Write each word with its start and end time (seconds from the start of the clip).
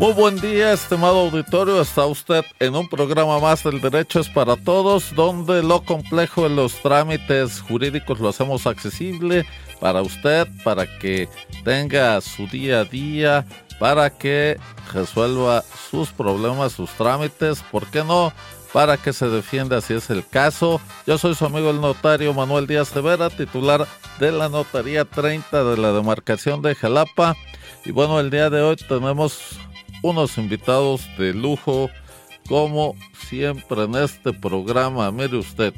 Muy 0.00 0.14
buen 0.14 0.40
día, 0.40 0.72
estimado 0.72 1.18
auditorio. 1.18 1.78
Está 1.78 2.06
usted 2.06 2.42
en 2.58 2.74
un 2.74 2.88
programa 2.88 3.38
más 3.38 3.62
del 3.62 3.82
Derecho 3.82 4.20
es 4.20 4.30
para 4.30 4.56
Todos, 4.56 5.14
donde 5.14 5.62
lo 5.62 5.82
complejo 5.82 6.44
de 6.44 6.56
los 6.56 6.72
trámites 6.80 7.60
jurídicos 7.60 8.18
lo 8.18 8.30
hacemos 8.30 8.66
accesible 8.66 9.44
para 9.78 10.00
usted, 10.00 10.48
para 10.64 10.86
que 10.98 11.28
tenga 11.64 12.18
su 12.22 12.46
día 12.46 12.80
a 12.80 12.84
día, 12.86 13.44
para 13.78 14.08
que 14.08 14.58
resuelva 14.90 15.62
sus 15.90 16.08
problemas, 16.08 16.72
sus 16.72 16.88
trámites, 16.92 17.62
¿por 17.70 17.86
qué 17.88 18.02
no? 18.02 18.32
Para 18.72 18.96
que 18.96 19.12
se 19.12 19.28
defienda 19.28 19.82
si 19.82 19.92
es 19.92 20.08
el 20.08 20.26
caso. 20.26 20.80
Yo 21.06 21.18
soy 21.18 21.34
su 21.34 21.44
amigo 21.44 21.68
el 21.68 21.82
notario 21.82 22.32
Manuel 22.32 22.66
Díaz 22.66 22.94
Rivera, 22.94 23.28
titular 23.28 23.86
de 24.18 24.32
la 24.32 24.48
Notaría 24.48 25.04
30 25.04 25.62
de 25.62 25.76
la 25.76 25.92
demarcación 25.92 26.62
de 26.62 26.74
Jalapa. 26.74 27.36
Y 27.84 27.90
bueno, 27.90 28.18
el 28.18 28.30
día 28.30 28.48
de 28.48 28.62
hoy 28.62 28.76
tenemos 28.76 29.58
unos 30.02 30.38
invitados 30.38 31.08
de 31.18 31.34
lujo, 31.34 31.90
como 32.48 32.94
siempre 33.28 33.84
en 33.84 33.94
este 33.96 34.32
programa. 34.32 35.10
Mire 35.10 35.36
usted, 35.36 35.74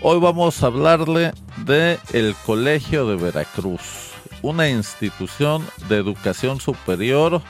hoy 0.00 0.20
vamos 0.20 0.62
a 0.62 0.66
hablarle 0.66 1.32
de 1.58 1.98
el 2.12 2.34
Colegio 2.46 3.06
de 3.06 3.16
Veracruz, 3.16 4.10
una 4.42 4.68
institución 4.68 5.66
de 5.88 5.96
educación 5.96 6.60
superior 6.60 7.42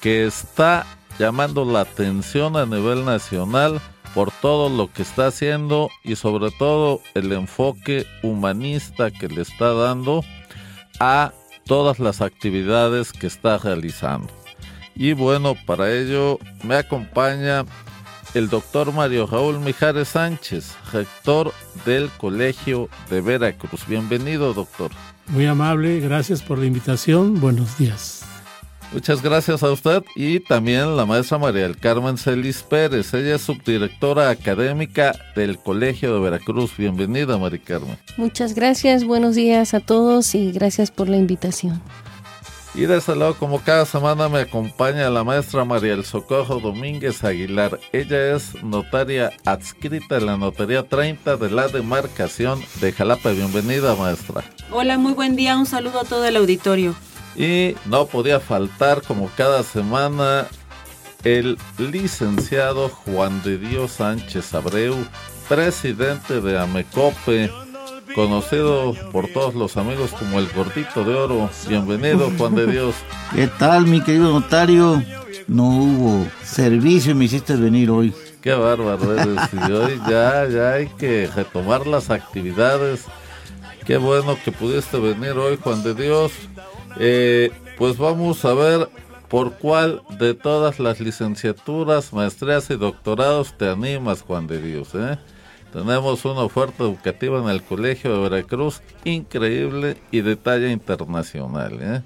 que 0.00 0.26
está 0.26 0.86
llamando 1.18 1.64
la 1.64 1.80
atención 1.80 2.56
a 2.56 2.66
nivel 2.66 3.04
nacional 3.04 3.80
por 4.14 4.30
todo 4.30 4.68
lo 4.68 4.92
que 4.92 5.02
está 5.02 5.26
haciendo 5.26 5.90
y 6.02 6.16
sobre 6.16 6.50
todo 6.52 7.00
el 7.14 7.32
enfoque 7.32 8.06
humanista 8.22 9.10
que 9.10 9.28
le 9.28 9.42
está 9.42 9.72
dando 9.72 10.24
a 11.00 11.32
todas 11.66 11.98
las 11.98 12.20
actividades 12.20 13.12
que 13.12 13.26
está 13.26 13.58
realizando. 13.58 14.43
Y 14.96 15.12
bueno, 15.12 15.56
para 15.66 15.92
ello 15.92 16.38
me 16.62 16.76
acompaña 16.76 17.64
el 18.34 18.48
doctor 18.48 18.92
Mario 18.92 19.26
Raúl 19.26 19.60
Mijares 19.60 20.08
Sánchez, 20.08 20.74
rector 20.92 21.52
del 21.84 22.10
Colegio 22.10 22.88
de 23.10 23.20
Veracruz. 23.20 23.86
Bienvenido, 23.86 24.54
doctor. 24.54 24.90
Muy 25.28 25.46
amable, 25.46 26.00
gracias 26.00 26.42
por 26.42 26.58
la 26.58 26.66
invitación. 26.66 27.40
Buenos 27.40 27.78
días. 27.78 28.24
Muchas 28.92 29.22
gracias 29.22 29.62
a 29.64 29.72
usted 29.72 30.04
y 30.14 30.38
también 30.38 30.96
la 30.96 31.04
maestra 31.04 31.38
María 31.38 31.62
del 31.62 31.76
Carmen 31.76 32.16
Celis 32.16 32.62
Pérez. 32.62 33.12
Ella 33.12 33.36
es 33.36 33.42
subdirectora 33.42 34.30
académica 34.30 35.12
del 35.34 35.58
Colegio 35.58 36.14
de 36.14 36.20
Veracruz. 36.20 36.76
Bienvenida, 36.76 37.36
María 37.36 37.60
Carmen. 37.64 37.98
Muchas 38.16 38.54
gracias, 38.54 39.04
buenos 39.04 39.34
días 39.34 39.74
a 39.74 39.80
todos 39.80 40.36
y 40.36 40.52
gracias 40.52 40.92
por 40.92 41.08
la 41.08 41.16
invitación. 41.16 41.82
Y 42.76 42.86
de 42.86 42.96
ese 42.96 43.14
lado, 43.14 43.36
como 43.36 43.60
cada 43.60 43.86
semana, 43.86 44.28
me 44.28 44.40
acompaña 44.40 45.08
la 45.08 45.22
maestra 45.22 45.64
María 45.64 45.92
El 45.92 46.04
Socorro 46.04 46.58
Domínguez 46.58 47.22
Aguilar. 47.22 47.78
Ella 47.92 48.34
es 48.34 48.60
notaria 48.64 49.30
adscrita 49.44 50.16
en 50.16 50.26
la 50.26 50.36
Notaría 50.36 50.82
30 50.82 51.36
de 51.36 51.50
la 51.50 51.68
demarcación 51.68 52.60
de 52.80 52.90
Jalapa. 52.90 53.30
Bienvenida, 53.30 53.94
maestra. 53.94 54.42
Hola, 54.72 54.98
muy 54.98 55.12
buen 55.12 55.36
día. 55.36 55.56
Un 55.56 55.66
saludo 55.66 56.00
a 56.00 56.04
todo 56.04 56.24
el 56.26 56.36
auditorio. 56.36 56.96
Y 57.36 57.76
no 57.84 58.06
podía 58.06 58.40
faltar, 58.40 59.02
como 59.02 59.30
cada 59.36 59.62
semana, 59.62 60.48
el 61.22 61.56
licenciado 61.78 62.88
Juan 62.88 63.40
de 63.44 63.56
Dios 63.56 63.92
Sánchez 63.92 64.52
Abreu, 64.52 64.96
presidente 65.48 66.40
de 66.40 66.58
Amecope 66.58 67.63
conocido 68.14 68.94
por 69.12 69.28
todos 69.28 69.54
los 69.54 69.76
amigos 69.76 70.12
como 70.12 70.38
el 70.38 70.48
gordito 70.48 71.04
de 71.04 71.14
oro. 71.14 71.50
Bienvenido, 71.68 72.30
Juan 72.38 72.54
de 72.54 72.66
Dios. 72.66 72.94
¿Qué 73.34 73.48
tal, 73.48 73.86
mi 73.86 74.00
querido 74.00 74.32
notario? 74.32 75.02
No 75.48 75.68
hubo 75.68 76.26
servicio 76.42 77.12
y 77.12 77.14
me 77.14 77.24
hiciste 77.26 77.56
venir 77.56 77.90
hoy. 77.90 78.14
Qué 78.40 78.54
bárbaro 78.54 79.18
eres. 79.18 79.38
Y 79.52 79.72
hoy 79.72 80.00
ya, 80.08 80.46
ya 80.48 80.72
hay 80.74 80.86
que 80.86 81.28
retomar 81.34 81.86
las 81.86 82.10
actividades. 82.10 83.04
Qué 83.84 83.96
bueno 83.96 84.38
que 84.42 84.52
pudiste 84.52 84.98
venir 84.98 85.32
hoy, 85.32 85.58
Juan 85.62 85.82
de 85.82 85.94
Dios. 85.94 86.32
Eh, 86.98 87.50
pues 87.76 87.98
vamos 87.98 88.44
a 88.44 88.54
ver 88.54 88.88
por 89.28 89.54
cuál 89.54 90.02
de 90.18 90.34
todas 90.34 90.78
las 90.78 91.00
licenciaturas, 91.00 92.12
maestrías 92.12 92.70
y 92.70 92.76
doctorados 92.76 93.56
te 93.58 93.68
animas, 93.68 94.22
Juan 94.22 94.46
de 94.46 94.62
Dios. 94.62 94.90
¿eh? 94.94 95.18
Tenemos 95.74 96.24
una 96.24 96.40
oferta 96.42 96.84
educativa 96.84 97.40
en 97.40 97.48
el 97.48 97.60
Colegio 97.60 98.14
de 98.14 98.20
Veracruz 98.28 98.80
increíble 99.02 99.96
y 100.12 100.20
de 100.20 100.36
talla 100.36 100.70
internacional. 100.70 101.80
¿eh? 101.82 102.00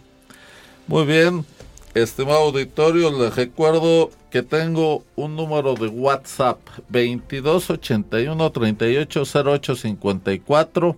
Muy 0.87 1.05
bien, 1.05 1.45
estimado 1.93 2.45
auditorio, 2.45 3.11
les 3.11 3.37
recuerdo 3.37 4.11
que 4.31 4.43
tengo 4.43 5.05
un 5.17 5.37
número 5.37 5.75
de 5.75 5.89
WhatsApp 5.89 6.59
2281 6.89 8.53
380854 8.53 10.97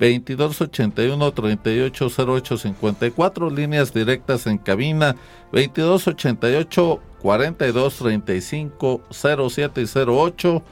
2281 0.00 1.32
380854 1.32 3.50
líneas 3.50 3.92
directas 3.92 4.46
en 4.46 4.56
cabina 4.56 5.16
2288 5.52 6.98
4235 7.20 9.02
07 9.10 9.82
y 9.82 9.86
08 9.98 10.62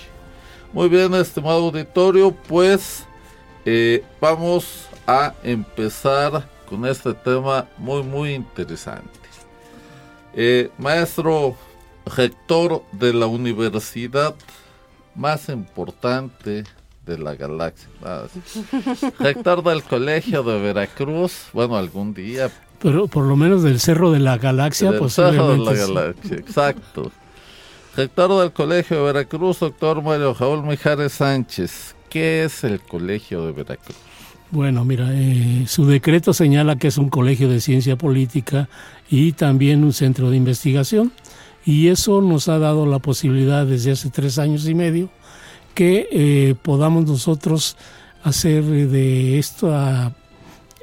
Muy 0.72 0.88
bien, 0.88 1.12
estimado 1.12 1.66
auditorio, 1.66 2.34
pues 2.48 3.06
eh, 3.66 4.02
vamos 4.18 4.86
a 5.06 5.34
empezar 5.42 6.48
con 6.70 6.86
este 6.86 7.12
tema 7.12 7.66
muy 7.76 8.02
muy 8.02 8.32
interesante. 8.32 9.10
Eh, 10.32 10.70
maestro 10.78 11.54
rector 12.14 12.82
de 12.92 13.12
la 13.12 13.26
universidad 13.26 14.34
más 15.14 15.48
importante 15.48 16.64
de 17.04 17.18
la 17.18 17.34
galaxia. 17.34 17.88
rector 19.18 19.62
del 19.62 19.82
colegio 19.82 20.42
de 20.42 20.60
Veracruz, 20.60 21.46
bueno, 21.52 21.76
algún 21.76 22.14
día. 22.14 22.50
Pero 22.80 23.08
por 23.08 23.24
lo 23.24 23.36
menos 23.36 23.62
del 23.62 23.80
Cerro 23.80 24.10
de 24.12 24.18
la 24.18 24.36
Galaxia, 24.36 24.92
del 24.92 25.10
Cerro 25.10 25.48
de 25.48 25.58
la 25.58 25.72
Galaxia, 25.72 26.36
exacto. 26.36 27.10
Rector 27.96 28.40
del 28.40 28.52
colegio 28.52 28.98
de 28.98 29.02
Veracruz, 29.04 29.60
doctor 29.60 30.02
Mario 30.02 30.34
Raúl 30.34 30.62
Mijares 30.62 31.12
Sánchez. 31.12 31.94
¿Qué 32.10 32.44
es 32.44 32.62
el 32.62 32.80
colegio 32.80 33.46
de 33.46 33.52
Veracruz? 33.52 33.96
Bueno, 34.50 34.84
mira, 34.84 35.08
eh, 35.12 35.64
su 35.66 35.86
decreto 35.86 36.32
señala 36.32 36.76
que 36.76 36.88
es 36.88 36.98
un 36.98 37.08
colegio 37.08 37.48
de 37.48 37.60
ciencia 37.60 37.96
política 37.96 38.68
y 39.08 39.32
también 39.32 39.82
un 39.82 39.92
centro 39.92 40.30
de 40.30 40.36
investigación 40.36 41.12
y 41.66 41.88
eso 41.88 42.22
nos 42.22 42.48
ha 42.48 42.58
dado 42.58 42.86
la 42.86 43.00
posibilidad 43.00 43.66
desde 43.66 43.90
hace 43.90 44.08
tres 44.08 44.38
años 44.38 44.66
y 44.68 44.74
medio 44.74 45.10
que 45.74 46.08
eh, 46.10 46.54
podamos 46.62 47.04
nosotros 47.06 47.76
hacer 48.22 48.64
de 48.64 49.38
esta, 49.38 50.14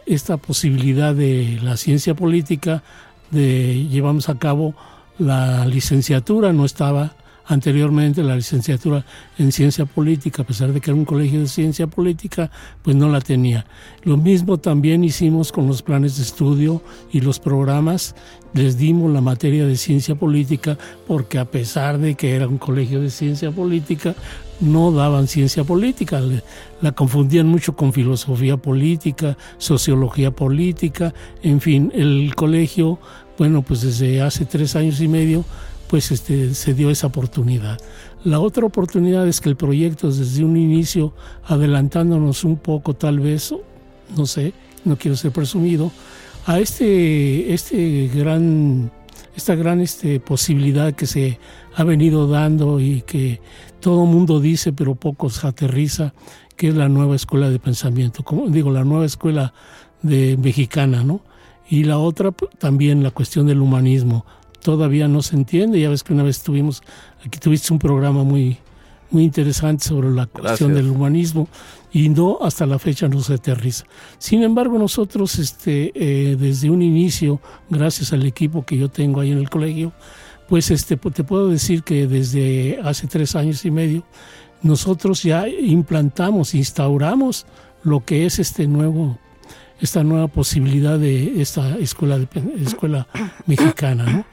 esta 0.05 0.37
posibilidad 0.37 1.15
de 1.15 1.57
la 1.63 1.77
ciencia 1.77 2.13
política, 2.13 2.83
de 3.31 3.87
llevamos 3.89 4.29
a 4.29 4.37
cabo 4.37 4.75
la 5.17 5.65
licenciatura, 5.65 6.53
no 6.53 6.65
estaba 6.65 7.15
anteriormente 7.45 8.23
la 8.23 8.35
licenciatura 8.35 9.05
en 9.37 9.51
ciencia 9.51 9.85
política, 9.85 10.43
a 10.43 10.45
pesar 10.45 10.71
de 10.71 10.81
que 10.81 10.91
era 10.91 10.97
un 10.97 11.05
colegio 11.05 11.41
de 11.41 11.47
ciencia 11.47 11.87
política, 11.87 12.51
pues 12.81 12.95
no 12.95 13.09
la 13.09 13.21
tenía. 13.21 13.65
Lo 14.03 14.17
mismo 14.17 14.57
también 14.57 15.03
hicimos 15.03 15.51
con 15.51 15.67
los 15.67 15.81
planes 15.81 16.17
de 16.17 16.23
estudio 16.23 16.81
y 17.11 17.21
los 17.21 17.39
programas, 17.39 18.15
les 18.53 18.77
dimos 18.77 19.11
la 19.11 19.21
materia 19.21 19.65
de 19.65 19.75
ciencia 19.75 20.15
política 20.15 20.77
porque 21.07 21.39
a 21.39 21.45
pesar 21.45 21.97
de 21.97 22.15
que 22.15 22.35
era 22.35 22.47
un 22.47 22.57
colegio 22.57 23.01
de 23.01 23.09
ciencia 23.09 23.51
política, 23.51 24.15
no 24.59 24.91
daban 24.91 25.27
ciencia 25.27 25.63
política, 25.63 26.21
la 26.81 26.91
confundían 26.93 27.47
mucho 27.47 27.75
con 27.75 27.91
filosofía 27.91 28.57
política, 28.57 29.37
sociología 29.57 30.31
política, 30.31 31.13
en 31.41 31.59
fin, 31.59 31.91
el 31.93 32.33
colegio, 32.35 32.99
bueno, 33.37 33.63
pues 33.63 33.81
desde 33.81 34.21
hace 34.21 34.45
tres 34.45 34.75
años 34.75 35.01
y 35.01 35.07
medio 35.07 35.43
pues 35.87 36.11
este, 36.11 36.53
se 36.53 36.73
dio 36.73 36.89
esa 36.89 37.07
oportunidad. 37.07 37.79
La 38.23 38.39
otra 38.39 38.65
oportunidad 38.65 39.27
es 39.27 39.41
que 39.41 39.49
el 39.49 39.55
proyecto 39.55 40.09
desde 40.09 40.43
un 40.43 40.55
inicio, 40.55 41.13
adelantándonos 41.45 42.43
un 42.43 42.57
poco 42.57 42.93
tal 42.93 43.19
vez, 43.19 43.53
no 44.15 44.25
sé, 44.25 44.53
no 44.85 44.97
quiero 44.97 45.17
ser 45.17 45.31
presumido, 45.31 45.91
a 46.45 46.59
este, 46.59 47.53
este 47.53 48.09
gran, 48.13 48.91
esta 49.35 49.55
gran 49.55 49.81
este, 49.81 50.19
posibilidad 50.19 50.93
que 50.93 51.05
se 51.05 51.39
ha 51.75 51.83
venido 51.83 52.27
dando 52.27 52.79
y 52.79 53.01
que 53.01 53.41
todo 53.79 54.05
mundo 54.05 54.39
dice 54.39 54.73
pero 54.73 54.95
pocos 54.95 55.43
aterriza, 55.43 56.13
que 56.55 56.69
es 56.69 56.75
la 56.75 56.89
nueva 56.89 57.15
escuela 57.15 57.49
de 57.49 57.59
pensamiento, 57.59 58.23
como 58.23 58.47
digo, 58.47 58.71
la 58.71 58.83
nueva 58.83 59.05
escuela 59.05 59.53
de 60.01 60.37
mexicana, 60.37 61.03
¿no? 61.03 61.21
Y 61.69 61.85
la 61.85 61.97
otra 61.97 62.31
también 62.59 63.03
la 63.03 63.11
cuestión 63.11 63.47
del 63.47 63.61
humanismo, 63.61 64.25
todavía 64.63 65.07
no 65.07 65.21
se 65.21 65.35
entiende. 65.35 65.79
Ya 65.79 65.89
ves 65.89 66.03
que 66.03 66.13
una 66.13 66.23
vez 66.23 66.41
tuvimos, 66.41 66.81
aquí 67.25 67.39
tuviste 67.39 67.71
un 67.71 67.79
programa 67.79 68.23
muy, 68.23 68.57
muy 69.11 69.23
interesante 69.23 69.85
sobre 69.85 70.09
la 70.09 70.25
cuestión 70.25 70.73
del 70.73 70.89
humanismo 70.89 71.47
y 71.91 72.09
no 72.09 72.39
hasta 72.41 72.65
la 72.65 72.79
fecha 72.79 73.07
no 73.07 73.21
se 73.21 73.35
aterriza. 73.35 73.85
Sin 74.17 74.41
embargo, 74.41 74.79
nosotros 74.79 75.37
este, 75.37 75.91
eh, 75.93 76.35
desde 76.35 76.69
un 76.69 76.81
inicio, 76.81 77.39
gracias 77.69 78.13
al 78.13 78.25
equipo 78.25 78.65
que 78.65 78.77
yo 78.77 78.89
tengo 78.89 79.21
ahí 79.21 79.31
en 79.31 79.37
el 79.37 79.49
colegio, 79.49 79.93
pues 80.49 80.71
este, 80.71 80.97
te 80.97 81.23
puedo 81.23 81.47
decir 81.49 81.83
que 81.83 82.07
desde 82.07 82.79
hace 82.83 83.07
tres 83.07 83.35
años 83.35 83.63
y 83.65 83.71
medio 83.71 84.03
nosotros 84.61 85.23
ya 85.23 85.47
implantamos, 85.47 86.55
instauramos 86.55 87.45
lo 87.83 88.03
que 88.03 88.25
es 88.25 88.39
este 88.39 88.65
nuevo 88.67 89.19
esta 89.83 90.01
nueva 90.03 90.29
posibilidad 90.29 90.97
de 90.97 91.41
esta 91.41 91.77
escuela 91.77 92.17
de, 92.17 92.27
escuela 92.65 93.05
mexicana, 93.45 94.05
¿no? 94.05 94.25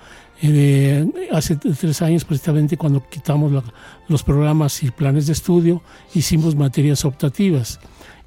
Eh, 0.42 1.06
hace 1.32 1.56
tres 1.56 2.00
años, 2.00 2.24
precisamente 2.24 2.76
cuando 2.76 3.06
quitamos 3.08 3.62
los 4.08 4.22
programas 4.22 4.82
y 4.82 4.90
planes 4.90 5.26
de 5.26 5.34
estudio, 5.34 5.82
hicimos 6.14 6.54
materias 6.56 7.04
optativas. 7.04 7.78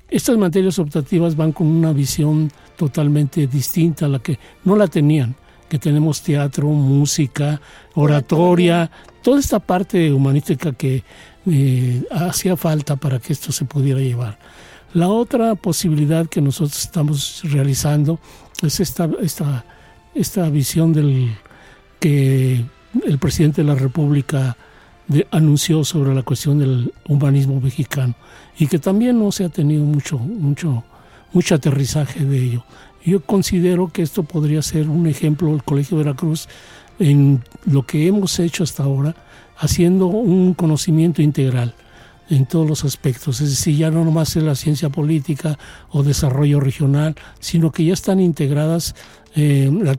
Estas 0.10 0.38
materias 0.38 0.78
optativas 0.78 1.36
van 1.36 1.54
con 1.54 1.66
una 1.66 1.92
visión 1.92 2.52
totalmente 2.76 3.48
distinta 3.48 4.06
a 4.06 4.10
la 4.10 4.20
que 4.20 4.38
no 4.64 4.76
la 4.76 4.88
tenían, 4.88 5.36
que 5.68 5.80
tenemos 5.80 6.22
teatro, 6.22 6.68
música, 6.68 7.60
oratoria, 7.96 8.92
toda 9.24 9.40
esta 9.40 9.60
parte 9.60 10.14
humanística 10.14 10.72
que 10.74 11.04
eh, 11.48 12.04
hacía 12.12 12.56
falta 12.56 12.96
para 12.96 13.18
que 13.18 13.34
esto 13.34 13.52
se 13.52 13.66
pudiera 13.66 14.00
llevar. 14.00 14.38
La 14.94 15.08
otra 15.08 15.56
posibilidad 15.56 16.28
que 16.28 16.42
nosotros 16.42 16.80
estamos 16.80 17.42
realizando 17.46 18.20
es 18.62 18.80
esta, 18.80 19.10
esta, 19.20 19.66
esta 20.14 20.48
visión 20.52 20.94
del, 20.94 21.36
que 22.04 22.66
el 23.06 23.18
presidente 23.18 23.62
de 23.62 23.68
la 23.70 23.76
República 23.76 24.58
anunció 25.32 25.86
sobre 25.86 26.14
la 26.14 26.22
cuestión 26.22 26.60
del 26.60 26.94
humanismo 27.08 27.62
mexicano 27.62 28.14
y 28.60 28.68
que 28.68 28.78
también 28.78 29.18
no 29.18 29.32
se 29.32 29.46
ha 29.46 29.50
tenido 29.50 29.86
mucho, 29.86 30.18
mucho, 30.18 30.84
mucho 31.32 31.56
aterrizaje 31.56 32.26
de 32.26 32.38
ello. 32.38 32.66
Yo 33.06 33.22
considero 33.22 33.88
que 33.88 34.02
esto 34.02 34.24
podría 34.24 34.62
ser 34.62 34.90
un 34.90 35.08
ejemplo 35.08 35.48
del 35.48 35.64
Colegio 35.64 35.98
de 35.98 36.04
Veracruz 36.04 36.50
en 37.00 37.42
lo 37.66 37.84
que 37.84 38.06
hemos 38.06 38.38
hecho 38.38 38.66
hasta 38.66 38.84
ahora, 38.84 39.16
haciendo 39.58 40.08
un 40.08 40.56
conocimiento 40.56 41.22
integral 41.22 41.74
en 42.30 42.46
todos 42.46 42.68
los 42.68 42.86
aspectos, 42.86 43.42
es 43.42 43.50
decir, 43.50 43.78
ya 43.78 43.92
no 43.92 44.04
nomás 44.06 44.36
es 44.36 44.44
la 44.44 44.56
ciencia 44.56 44.90
política 44.90 45.58
o 45.90 46.04
desarrollo 46.04 46.60
regional, 46.60 47.16
sino 47.40 47.72
que 47.72 47.86
ya 47.86 47.94
están 47.94 48.20
integradas 48.20 48.96
eh, 49.36 49.70
la, 49.72 49.96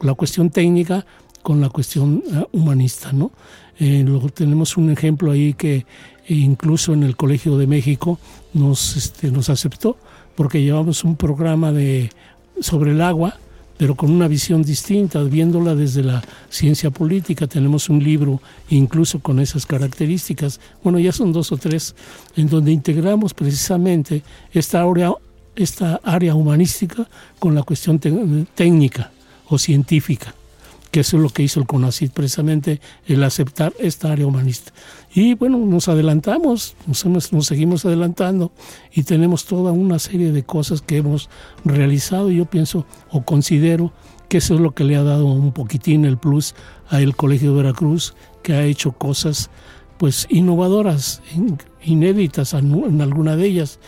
la, 0.00 0.14
cuestión 0.14 0.50
técnica 0.50 1.06
con 1.42 1.60
la 1.60 1.68
cuestión 1.68 2.22
eh, 2.32 2.44
humanista. 2.52 3.12
¿no? 3.12 3.30
Eh, 3.78 4.02
luego 4.04 4.28
tenemos 4.28 4.76
un 4.76 4.90
ejemplo 4.90 5.30
ahí 5.30 5.54
que 5.54 5.86
incluso 6.28 6.92
en 6.92 7.02
el 7.02 7.16
Colegio 7.16 7.56
de 7.56 7.66
México 7.66 8.18
nos, 8.52 8.96
este, 8.96 9.30
nos 9.30 9.48
aceptó 9.48 9.96
porque 10.34 10.62
llevamos 10.62 11.04
un 11.04 11.16
programa 11.16 11.72
de, 11.72 12.10
sobre 12.60 12.92
el 12.92 13.00
agua, 13.00 13.38
pero 13.78 13.94
con 13.94 14.10
una 14.10 14.28
visión 14.28 14.62
distinta, 14.62 15.22
viéndola 15.22 15.74
desde 15.74 16.02
la 16.02 16.22
ciencia 16.50 16.90
política. 16.90 17.46
Tenemos 17.46 17.88
un 17.88 18.02
libro 18.02 18.42
incluso 18.68 19.20
con 19.20 19.40
esas 19.40 19.64
características, 19.64 20.60
bueno, 20.82 20.98
ya 20.98 21.12
son 21.12 21.32
dos 21.32 21.52
o 21.52 21.56
tres, 21.56 21.94
en 22.36 22.48
donde 22.48 22.72
integramos 22.72 23.32
precisamente 23.32 24.22
esta 24.52 24.82
área, 26.02 26.34
humanística 26.34 27.08
con 27.38 27.54
la 27.54 27.62
cuestión 27.62 27.98
técnica 28.54 29.12
o 29.48 29.58
científica 29.58 30.34
que 30.90 31.00
eso 31.00 31.16
es 31.16 31.22
lo 31.22 31.30
que 31.30 31.42
hizo 31.42 31.60
el 31.60 31.66
CONACYT 31.66 32.12
precisamente, 32.12 32.80
el 33.06 33.22
aceptar 33.22 33.72
esta 33.78 34.12
área 34.12 34.26
humanista. 34.26 34.72
Y 35.14 35.34
bueno, 35.34 35.58
nos 35.58 35.88
adelantamos, 35.88 36.76
nos, 36.86 37.46
seguimos 37.46 37.84
adelantando 37.84 38.52
y 38.92 39.02
tenemos 39.02 39.44
toda 39.44 39.72
una 39.72 39.98
serie 39.98 40.32
de 40.32 40.44
cosas 40.44 40.82
que 40.82 40.98
hemos 40.98 41.28
realizado. 41.64 42.30
Yo 42.30 42.44
pienso 42.46 42.86
o 43.10 43.22
considero 43.22 43.92
que 44.28 44.38
eso 44.38 44.54
es 44.54 44.60
lo 44.60 44.72
que 44.72 44.84
le 44.84 44.96
ha 44.96 45.02
dado 45.02 45.26
un 45.26 45.52
poquitín 45.52 46.04
el 46.04 46.18
plus 46.18 46.54
a 46.88 47.00
el 47.00 47.16
Colegio 47.16 47.50
de 47.50 47.62
Veracruz, 47.62 48.14
que 48.42 48.54
ha 48.54 48.64
hecho 48.64 48.92
cosas 48.92 49.50
pues 49.98 50.26
innovadoras, 50.30 51.22
inéditas 51.82 52.54
en 52.54 53.00
alguna 53.00 53.36
de 53.36 53.46
ellas. 53.46 53.80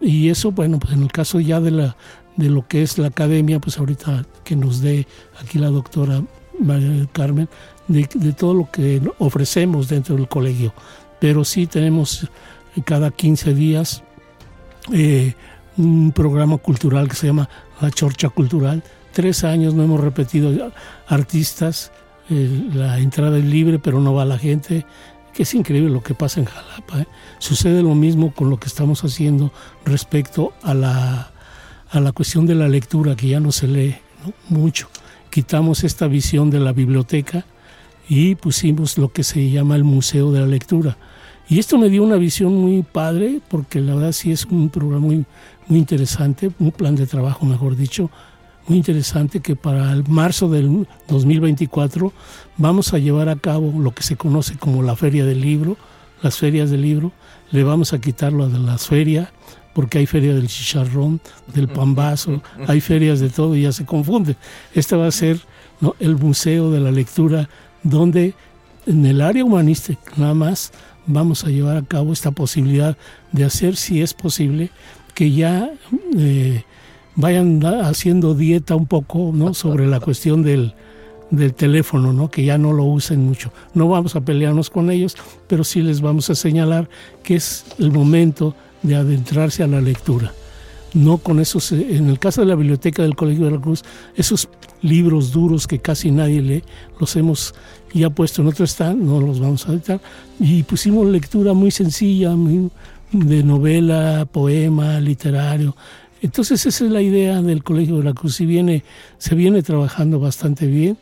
Y 0.00 0.28
eso, 0.28 0.52
bueno, 0.52 0.78
pues 0.78 0.92
en 0.92 1.02
el 1.02 1.10
caso 1.10 1.40
ya 1.40 1.60
de 1.60 1.70
la 1.70 1.96
de 2.38 2.48
lo 2.48 2.66
que 2.66 2.82
es 2.82 2.98
la 2.98 3.08
academia, 3.08 3.58
pues 3.58 3.78
ahorita 3.78 4.24
que 4.44 4.54
nos 4.54 4.80
dé 4.80 5.06
aquí 5.40 5.58
la 5.58 5.70
doctora 5.70 6.22
María 6.60 7.06
Carmen, 7.12 7.48
de, 7.88 8.06
todo 8.32 8.54
lo 8.54 8.70
que 8.70 9.02
ofrecemos 9.18 9.88
dentro 9.88 10.14
del 10.14 10.28
colegio. 10.28 10.72
Pero 11.20 11.44
sí 11.44 11.66
tenemos 11.66 12.28
cada 12.84 13.10
15 13.10 13.54
días 13.54 14.04
eh, 14.92 15.34
un 15.76 16.12
programa 16.12 16.58
cultural 16.58 17.08
que 17.08 17.16
se 17.16 17.26
llama 17.26 17.48
La 17.80 17.90
Chorcha 17.90 18.28
Cultural. 18.28 18.84
Tres 19.12 19.42
años 19.42 19.74
no 19.74 19.82
hemos 19.82 20.00
repetido 20.00 20.52
artistas, 21.08 21.90
eh, 22.30 22.68
la 22.72 23.00
entrada 23.00 23.36
es 23.36 23.44
libre, 23.44 23.80
pero 23.80 23.98
no 24.00 24.14
va 24.14 24.24
la 24.24 24.38
gente 24.38 24.86
que 25.34 25.42
es 25.42 25.54
increíble 25.54 25.90
lo 25.90 26.04
que 26.04 26.14
pasa 26.14 26.38
en 26.38 26.46
Jalapa. 26.46 27.00
¿eh? 27.00 27.06
Sucede 27.40 27.82
lo 27.82 27.96
mismo 27.96 28.32
con 28.32 28.48
lo 28.48 28.60
que 28.60 28.68
estamos 28.68 29.02
haciendo 29.02 29.52
respecto 29.84 30.52
a 30.62 30.74
la 30.74 31.32
a 31.90 32.00
la 32.00 32.12
cuestión 32.12 32.46
de 32.46 32.54
la 32.54 32.68
lectura, 32.68 33.16
que 33.16 33.28
ya 33.28 33.40
no 33.40 33.52
se 33.52 33.66
lee 33.66 33.96
mucho. 34.48 34.88
Quitamos 35.30 35.84
esta 35.84 36.06
visión 36.06 36.50
de 36.50 36.60
la 36.60 36.72
biblioteca 36.72 37.44
y 38.08 38.34
pusimos 38.34 38.98
lo 38.98 39.12
que 39.12 39.24
se 39.24 39.50
llama 39.50 39.76
el 39.76 39.84
Museo 39.84 40.32
de 40.32 40.40
la 40.40 40.46
Lectura. 40.46 40.96
Y 41.48 41.58
esto 41.58 41.78
me 41.78 41.88
dio 41.88 42.02
una 42.02 42.16
visión 42.16 42.54
muy 42.54 42.82
padre, 42.82 43.40
porque 43.48 43.80
la 43.80 43.94
verdad 43.94 44.12
sí 44.12 44.32
es 44.32 44.44
un 44.46 44.68
programa 44.68 45.06
muy, 45.06 45.24
muy 45.66 45.78
interesante, 45.78 46.50
un 46.58 46.72
plan 46.72 46.94
de 46.94 47.06
trabajo, 47.06 47.46
mejor 47.46 47.76
dicho, 47.76 48.10
muy 48.66 48.76
interesante 48.76 49.40
que 49.40 49.56
para 49.56 49.92
el 49.92 50.06
marzo 50.06 50.48
del 50.50 50.86
2024 51.08 52.12
vamos 52.58 52.92
a 52.92 52.98
llevar 52.98 53.30
a 53.30 53.36
cabo 53.36 53.72
lo 53.80 53.92
que 53.94 54.02
se 54.02 54.16
conoce 54.16 54.58
como 54.58 54.82
la 54.82 54.94
Feria 54.94 55.24
del 55.24 55.40
Libro, 55.40 55.78
las 56.22 56.36
ferias 56.36 56.70
del 56.70 56.82
libro, 56.82 57.12
le 57.50 57.64
vamos 57.64 57.92
a 57.92 58.00
quitar 58.00 58.32
lo 58.32 58.48
de 58.48 58.58
las 58.58 58.86
ferias 58.86 59.28
porque 59.78 59.98
hay 59.98 60.06
feria 60.06 60.34
del 60.34 60.48
chicharrón, 60.48 61.20
del 61.54 61.68
pambazo, 61.68 62.42
hay 62.66 62.80
ferias 62.80 63.20
de 63.20 63.28
todo 63.28 63.54
y 63.54 63.62
ya 63.62 63.70
se 63.70 63.84
confunde. 63.84 64.34
Este 64.74 64.96
va 64.96 65.06
a 65.06 65.12
ser 65.12 65.38
el 66.00 66.16
museo 66.16 66.72
de 66.72 66.80
la 66.80 66.90
lectura 66.90 67.48
donde 67.84 68.34
en 68.86 69.06
el 69.06 69.20
área 69.20 69.44
humanística 69.44 70.10
nada 70.16 70.34
más 70.34 70.72
vamos 71.06 71.44
a 71.44 71.50
llevar 71.50 71.76
a 71.76 71.82
cabo 71.82 72.12
esta 72.12 72.32
posibilidad 72.32 72.96
de 73.30 73.44
hacer, 73.44 73.76
si 73.76 74.02
es 74.02 74.14
posible, 74.14 74.70
que 75.14 75.30
ya 75.30 75.70
eh, 76.16 76.64
vayan 77.14 77.64
haciendo 77.64 78.34
dieta 78.34 78.74
un 78.74 78.86
poco 78.86 79.30
¿no? 79.32 79.54
sobre 79.54 79.86
la 79.86 80.00
cuestión 80.00 80.42
del, 80.42 80.74
del 81.30 81.54
teléfono, 81.54 82.12
¿no? 82.12 82.32
que 82.32 82.44
ya 82.44 82.58
no 82.58 82.72
lo 82.72 82.82
usen 82.82 83.24
mucho. 83.24 83.52
No 83.74 83.86
vamos 83.86 84.16
a 84.16 84.22
pelearnos 84.22 84.70
con 84.70 84.90
ellos, 84.90 85.16
pero 85.46 85.62
sí 85.62 85.82
les 85.82 86.00
vamos 86.00 86.30
a 86.30 86.34
señalar 86.34 86.88
que 87.22 87.36
es 87.36 87.64
el 87.78 87.92
momento 87.92 88.56
de 88.82 88.96
adentrarse 88.96 89.62
a 89.62 89.66
la 89.66 89.80
lectura. 89.80 90.32
no 90.94 91.18
con 91.18 91.38
esos, 91.38 91.70
eh, 91.72 91.96
en 91.96 92.08
el 92.08 92.18
caso 92.18 92.40
de 92.40 92.46
la 92.46 92.54
biblioteca 92.54 93.02
del 93.02 93.14
Colegio 93.14 93.44
de 93.44 93.50
la 93.50 93.60
Cruz, 93.60 93.84
esos 94.16 94.48
libros 94.80 95.32
duros 95.32 95.66
que 95.66 95.80
casi 95.80 96.10
nadie 96.10 96.40
lee, 96.40 96.64
los 96.98 97.14
hemos 97.16 97.54
ya 97.92 98.08
puesto 98.08 98.40
en 98.40 98.48
otro 98.48 98.64
stand, 98.64 99.02
no 99.02 99.20
los 99.20 99.38
vamos 99.38 99.68
a 99.68 99.72
editar, 99.72 100.00
y 100.40 100.62
pusimos 100.62 101.06
lectura 101.06 101.52
muy 101.52 101.70
sencilla, 101.70 102.34
de 103.12 103.42
novela, 103.42 104.26
poema, 104.30 104.98
literario. 104.98 105.76
Entonces 106.22 106.64
esa 106.64 106.86
es 106.86 106.90
la 106.90 107.02
idea 107.02 107.42
del 107.42 107.62
Colegio 107.62 107.98
de 107.98 108.04
la 108.04 108.14
Cruz, 108.14 108.40
y 108.40 108.46
viene, 108.46 108.82
se 109.18 109.34
viene 109.34 109.62
trabajando 109.62 110.18
bastante 110.18 110.66
bien. 110.66 110.96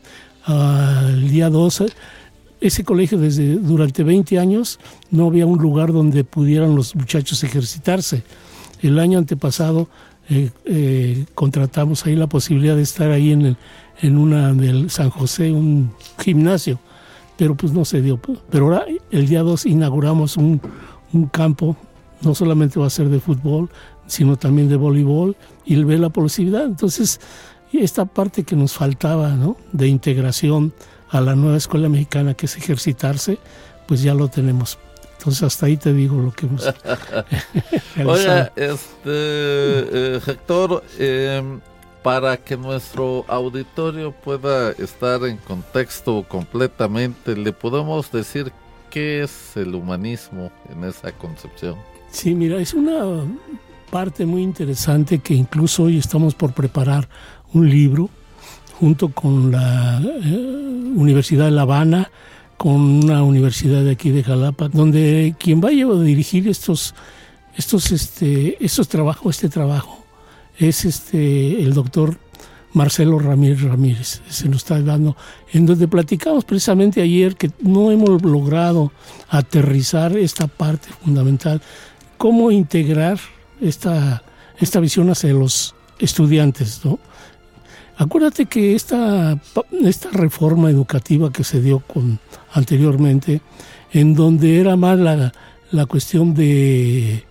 el 0.47 1.29
día 1.29 1.49
12 1.49 1.87
ese 2.59 2.83
colegio 2.83 3.17
desde 3.17 3.55
durante 3.55 4.03
20 4.03 4.39
años 4.39 4.79
no 5.11 5.27
había 5.27 5.45
un 5.45 5.59
lugar 5.59 5.93
donde 5.93 6.23
pudieran 6.23 6.75
los 6.75 6.95
muchachos 6.95 7.43
ejercitarse. 7.43 8.23
El 8.81 8.99
año 8.99 9.19
antepasado 9.19 9.87
eh, 10.29 10.51
eh, 10.65 11.25
contratamos 11.35 12.05
ahí 12.05 12.15
la 12.15 12.27
posibilidad 12.27 12.75
de 12.75 12.81
estar 12.81 13.11
ahí 13.11 13.31
en, 13.31 13.45
el, 13.45 13.57
en 14.01 14.17
una 14.17 14.53
del 14.53 14.89
San 14.89 15.09
José, 15.09 15.51
un 15.51 15.91
gimnasio, 16.19 16.79
pero 17.37 17.55
pues 17.55 17.73
no 17.73 17.85
se 17.85 18.01
dio. 18.01 18.19
Pero 18.49 18.65
ahora 18.65 18.85
el 19.11 19.27
día 19.27 19.41
2 19.41 19.65
inauguramos 19.67 20.37
un, 20.37 20.61
un 21.13 21.27
campo, 21.27 21.77
no 22.21 22.35
solamente 22.35 22.79
va 22.79 22.87
a 22.87 22.91
ser 22.91 23.09
de 23.09 23.19
fútbol, 23.19 23.69
sino 24.07 24.37
también 24.37 24.69
de 24.69 24.77
voleibol 24.77 25.35
y 25.65 25.75
ve 25.83 25.97
la 25.97 26.09
posibilidad. 26.09 26.65
Entonces, 26.65 27.19
esta 27.71 28.05
parte 28.05 28.43
que 28.43 28.55
nos 28.55 28.73
faltaba, 28.73 29.35
¿no? 29.35 29.57
De 29.71 29.87
integración 29.87 30.73
a 31.09 31.21
la 31.21 31.35
nueva 31.35 31.57
escuela 31.57 31.89
mexicana 31.89 32.33
que 32.33 32.45
es 32.45 32.57
ejercitarse, 32.57 33.37
pues 33.87 34.01
ya 34.01 34.13
lo 34.13 34.27
tenemos. 34.27 34.77
Entonces 35.17 35.43
hasta 35.43 35.65
ahí 35.65 35.77
te 35.77 35.93
digo 35.93 36.17
lo 36.17 36.31
que 36.31 36.45
hemos 36.45 36.63
Oiga, 38.05 38.51
este, 38.55 39.07
eh, 39.07 40.19
Héctor, 40.25 40.83
em, 40.99 41.59
para 42.03 42.37
que 42.37 42.55
nuestro 42.55 43.25
auditorio 43.27 44.11
pueda 44.11 44.71
estar 44.71 45.23
en 45.23 45.37
contexto 45.37 46.23
completamente, 46.27 47.35
¿le 47.35 47.51
podemos 47.51 48.11
decir 48.11 48.51
qué 48.89 49.23
es 49.23 49.57
el 49.57 49.73
humanismo 49.75 50.51
en 50.69 50.83
esa 50.83 51.11
concepción? 51.11 51.75
Sí, 52.11 52.33
mira, 52.35 52.57
es 52.57 52.73
una 52.73 53.25
parte 53.89 54.25
muy 54.25 54.43
interesante 54.43 55.19
que 55.19 55.33
incluso 55.33 55.83
hoy 55.83 55.97
estamos 55.97 56.35
por 56.35 56.53
preparar 56.53 57.09
un 57.53 57.69
libro 57.69 58.09
junto 58.79 59.09
con 59.09 59.51
la 59.51 59.99
eh, 60.01 60.91
Universidad 60.95 61.45
de 61.45 61.51
La 61.51 61.63
Habana, 61.63 62.11
con 62.57 62.81
una 63.03 63.23
universidad 63.23 63.83
de 63.83 63.91
aquí 63.91 64.09
de 64.09 64.23
Jalapa, 64.23 64.69
donde 64.69 65.35
quien 65.39 65.61
vaya 65.61 65.85
a 65.85 66.01
dirigir 66.01 66.47
estos, 66.47 66.95
estos, 67.55 67.91
este, 67.91 68.63
estos 68.63 68.87
trabajos, 68.87 69.35
este 69.35 69.49
trabajo, 69.49 70.03
es 70.57 70.85
este, 70.85 71.61
el 71.61 71.73
doctor 71.73 72.17
Marcelo 72.73 73.19
Ramírez 73.19 73.61
Ramírez, 73.61 74.21
se 74.27 74.49
nos 74.49 74.57
está 74.57 74.81
dando, 74.81 75.15
en 75.53 75.65
donde 75.65 75.87
platicamos 75.87 76.45
precisamente 76.45 77.01
ayer 77.01 77.35
que 77.35 77.51
no 77.61 77.91
hemos 77.91 78.21
logrado 78.21 78.91
aterrizar 79.29 80.15
esta 80.17 80.47
parte 80.47 80.89
fundamental, 81.03 81.61
cómo 82.17 82.51
integrar 82.51 83.19
esta, 83.61 84.23
esta 84.59 84.79
visión 84.79 85.09
hacia 85.09 85.33
los 85.33 85.75
estudiantes, 85.99 86.81
¿no? 86.83 86.99
Acuérdate 87.97 88.45
que 88.45 88.75
esta, 88.75 89.39
esta 89.83 90.09
reforma 90.11 90.69
educativa 90.69 91.31
que 91.31 91.43
se 91.43 91.61
dio 91.61 91.79
con, 91.79 92.19
anteriormente, 92.51 93.41
en 93.91 94.13
donde 94.13 94.59
era 94.59 94.75
más 94.75 94.99
la, 94.99 95.33
la 95.71 95.85
cuestión 95.87 96.33
de 96.35 97.25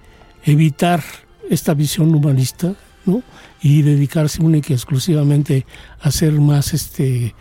evitar 0.45 1.03
esta 1.49 1.75
visión 1.75 2.15
humanista, 2.15 2.75
¿no? 3.05 3.23
y 3.63 3.83
dedicarse 3.83 4.43
única 4.43 4.69
y 4.71 4.75
exclusivamente 4.75 5.67
a 6.01 6.11
ser 6.11 6.33
más 6.33 6.75
este 6.75 7.35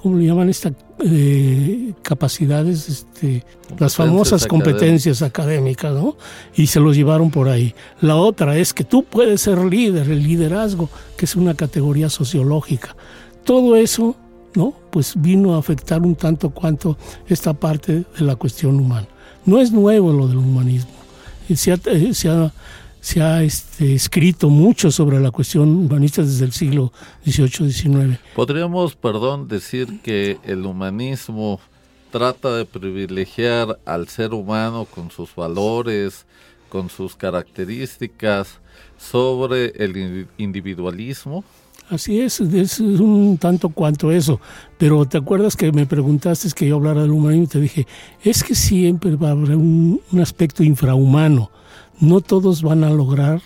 ¿cómo 0.00 0.16
le 0.16 0.24
llaman 0.24 0.48
esta 0.48 0.72
eh, 1.04 1.92
capacidades, 2.00 2.88
este, 2.88 3.44
las 3.78 3.96
famosas 3.96 4.46
competencias 4.46 5.20
académicas, 5.20 5.92
¿no? 5.92 6.16
Y 6.54 6.68
se 6.68 6.80
los 6.80 6.96
llevaron 6.96 7.30
por 7.30 7.50
ahí. 7.50 7.74
La 8.00 8.16
otra 8.16 8.56
es 8.56 8.72
que 8.72 8.82
tú 8.82 9.02
puedes 9.02 9.42
ser 9.42 9.58
líder, 9.58 10.10
el 10.10 10.22
liderazgo, 10.22 10.88
que 11.18 11.26
es 11.26 11.36
una 11.36 11.52
categoría 11.52 12.08
sociológica. 12.08 12.96
Todo 13.44 13.76
eso, 13.76 14.16
¿no? 14.54 14.72
Pues 14.90 15.12
vino 15.16 15.54
a 15.54 15.58
afectar 15.58 16.00
un 16.00 16.16
tanto 16.16 16.48
cuanto 16.48 16.96
esta 17.28 17.52
parte 17.52 18.04
de 18.18 18.24
la 18.24 18.36
cuestión 18.36 18.80
humana. 18.80 19.06
No 19.44 19.60
es 19.60 19.70
nuevo 19.70 20.12
lo 20.12 20.28
del 20.28 20.38
humanismo. 20.38 20.92
Se 21.54 21.72
ha, 21.72 21.78
eh, 21.86 22.14
se 22.14 22.30
ha 22.30 22.50
se 23.00 23.22
ha 23.22 23.42
este, 23.42 23.94
escrito 23.94 24.50
mucho 24.50 24.90
sobre 24.90 25.18
la 25.20 25.30
cuestión 25.30 25.70
humanista 25.70 26.22
desde 26.22 26.44
el 26.44 26.52
siglo 26.52 26.92
XVIII-XIX. 27.24 28.18
Podríamos, 28.34 28.94
perdón, 28.94 29.48
decir 29.48 30.00
que 30.02 30.38
el 30.44 30.66
humanismo 30.66 31.60
trata 32.10 32.54
de 32.56 32.66
privilegiar 32.66 33.78
al 33.86 34.08
ser 34.08 34.34
humano 34.34 34.84
con 34.84 35.10
sus 35.10 35.34
valores, 35.34 36.26
con 36.68 36.90
sus 36.90 37.16
características, 37.16 38.60
sobre 38.98 39.72
el 39.82 40.26
individualismo. 40.36 41.42
Así 41.88 42.20
es, 42.20 42.40
es 42.40 42.78
un 42.78 43.38
tanto 43.38 43.70
cuanto 43.70 44.12
eso. 44.12 44.40
Pero 44.78 45.06
te 45.06 45.18
acuerdas 45.18 45.56
que 45.56 45.72
me 45.72 45.86
preguntaste 45.86 46.48
que 46.54 46.68
yo 46.68 46.76
hablara 46.76 47.02
del 47.02 47.10
humanismo 47.10 47.44
y 47.44 47.48
te 47.48 47.60
dije, 47.60 47.86
es 48.22 48.44
que 48.44 48.54
siempre 48.54 49.16
va 49.16 49.28
a 49.28 49.32
haber 49.32 49.56
un 49.56 50.00
aspecto 50.20 50.62
infrahumano 50.62 51.50
no 52.00 52.20
todos 52.20 52.62
van 52.62 52.84
a 52.84 52.90
lograr 52.90 53.42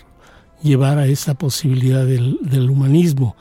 llevar 0.63 0.97
a 0.97 1.05
esa 1.05 1.35
posibilidad 1.35 2.05
del, 2.05 2.69
humanismo, 2.69 3.35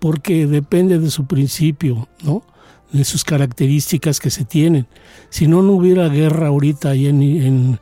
porque 0.00 0.46
depende 0.46 0.98
de 0.98 1.10
su 1.10 1.26
principio, 1.26 2.08
¿no? 2.22 2.42
de 2.92 3.04
sus 3.04 3.24
características 3.24 4.20
que 4.20 4.30
se 4.30 4.44
tienen. 4.44 4.86
Si 5.28 5.46
no, 5.46 5.62
no 5.62 5.72
hubiera 5.72 6.08
guerra 6.08 6.48
ahorita 6.48 6.90
ahí 6.90 7.06
en, 7.06 7.22
en 7.22 7.80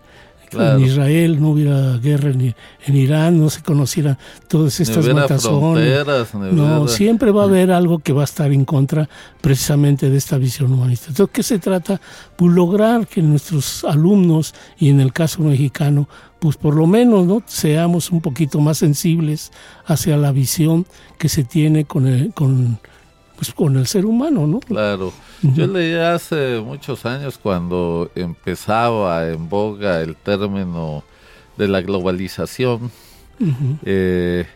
Israel, 0.80 1.40
no 1.40 1.50
hubiera 1.50 1.98
guerra 1.98 2.30
en, 2.30 2.54
en, 2.86 2.96
Irán, 2.96 3.40
no 3.40 3.50
se 3.50 3.62
conocieran 3.62 4.18
todas 4.48 4.78
estas 4.80 5.06
matazones. 5.08 6.06
No, 6.52 6.88
siempre 6.88 7.30
va 7.30 7.42
a 7.42 7.44
haber 7.48 7.70
algo 7.70 7.98
que 7.98 8.12
va 8.12 8.22
a 8.22 8.24
estar 8.24 8.52
en 8.52 8.64
contra 8.64 9.08
precisamente 9.40 10.10
de 10.10 10.16
esta 10.16 10.38
visión 10.38 10.72
humanista. 10.72 11.06
Entonces, 11.08 11.32
¿qué 11.32 11.42
se 11.42 11.58
trata? 11.58 12.00
Pues 12.36 12.52
lograr 12.52 13.06
que 13.06 13.22
nuestros 13.22 13.84
alumnos, 13.84 14.54
y 14.78 14.90
en 14.90 15.00
el 15.00 15.12
caso 15.12 15.42
mexicano, 15.42 16.08
pues 16.38 16.56
por 16.56 16.74
lo 16.74 16.86
menos 16.86 17.24
no 17.24 17.42
seamos 17.46 18.10
un 18.10 18.20
poquito 18.20 18.60
más 18.60 18.78
sensibles 18.78 19.52
hacia 19.86 20.16
la 20.16 20.32
visión 20.32 20.86
que 21.16 21.28
se 21.28 21.44
tiene 21.44 21.84
con 21.84 22.08
el, 22.08 22.32
con, 22.34 22.80
pues, 23.42 23.54
con 23.54 23.76
el 23.76 23.88
ser 23.88 24.06
humano, 24.06 24.46
¿no? 24.46 24.60
Claro. 24.60 25.12
Yo 25.42 25.66
leí 25.66 25.94
hace 25.94 26.60
muchos 26.60 27.04
años 27.04 27.40
cuando 27.42 28.08
empezaba 28.14 29.28
en 29.28 29.48
boga 29.48 30.00
el 30.00 30.14
término 30.14 31.02
de 31.56 31.66
la 31.66 31.80
globalización, 31.80 32.92
eh, 33.84 34.46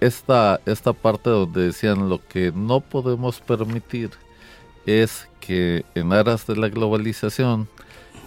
esta, 0.00 0.60
esta 0.66 0.92
parte 0.92 1.30
donde 1.30 1.66
decían 1.66 2.08
lo 2.08 2.20
que 2.26 2.50
no 2.52 2.80
podemos 2.80 3.40
permitir 3.40 4.10
es 4.86 5.28
que 5.38 5.84
en 5.94 6.12
aras 6.12 6.48
de 6.48 6.56
la 6.56 6.68
globalización 6.68 7.68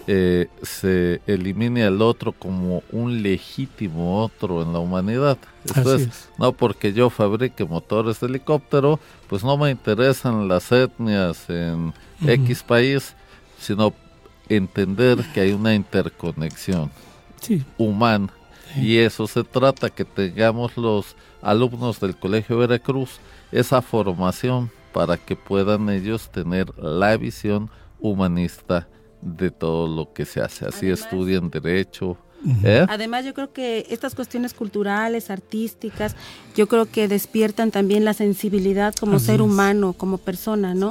eh, 0.06 0.48
se 0.62 1.20
elimine 1.26 1.84
al 1.84 2.02
otro 2.02 2.32
como 2.32 2.82
un 2.90 3.22
legítimo 3.22 4.22
otro 4.22 4.62
en 4.62 4.72
la 4.72 4.78
humanidad. 4.78 5.38
Esto 5.64 5.94
es, 5.94 6.28
no 6.38 6.52
porque 6.52 6.92
yo 6.92 7.10
fabrique 7.10 7.64
motores 7.64 8.20
de 8.20 8.26
helicóptero, 8.26 8.98
pues 9.28 9.44
no 9.44 9.56
me 9.56 9.70
interesan 9.70 10.48
las 10.48 10.72
etnias 10.72 11.48
en 11.48 11.92
X 12.26 12.62
país, 12.62 13.14
sino 13.58 13.94
entender 14.48 15.18
que 15.32 15.40
hay 15.40 15.52
una 15.52 15.74
interconexión 15.74 16.90
humana. 17.78 18.28
Y 18.76 18.98
eso 18.98 19.26
se 19.26 19.42
trata, 19.42 19.90
que 19.90 20.04
tengamos 20.04 20.76
los 20.76 21.16
alumnos 21.42 21.98
del 22.00 22.16
Colegio 22.16 22.58
Veracruz 22.58 23.18
esa 23.50 23.82
formación 23.82 24.70
para 24.92 25.16
que 25.16 25.36
puedan 25.36 25.88
ellos 25.90 26.30
tener 26.30 26.72
la 26.78 27.16
visión 27.16 27.70
humanista 27.98 28.88
de 29.22 29.50
todo 29.50 29.86
lo 29.86 30.12
que 30.12 30.24
se 30.24 30.40
hace. 30.40 30.66
Así 30.66 30.88
estudian 30.88 31.50
derecho. 31.50 32.16
¿eh? 32.64 32.86
Además, 32.88 33.24
yo 33.24 33.34
creo 33.34 33.52
que 33.52 33.86
estas 33.90 34.14
cuestiones 34.14 34.54
culturales, 34.54 35.30
artísticas, 35.30 36.16
yo 36.56 36.68
creo 36.68 36.86
que 36.86 37.08
despiertan 37.08 37.70
también 37.70 38.04
la 38.04 38.14
sensibilidad 38.14 38.94
como 38.94 39.18
ser 39.18 39.42
humano, 39.42 39.92
como 39.92 40.18
persona, 40.18 40.74
¿no? 40.74 40.90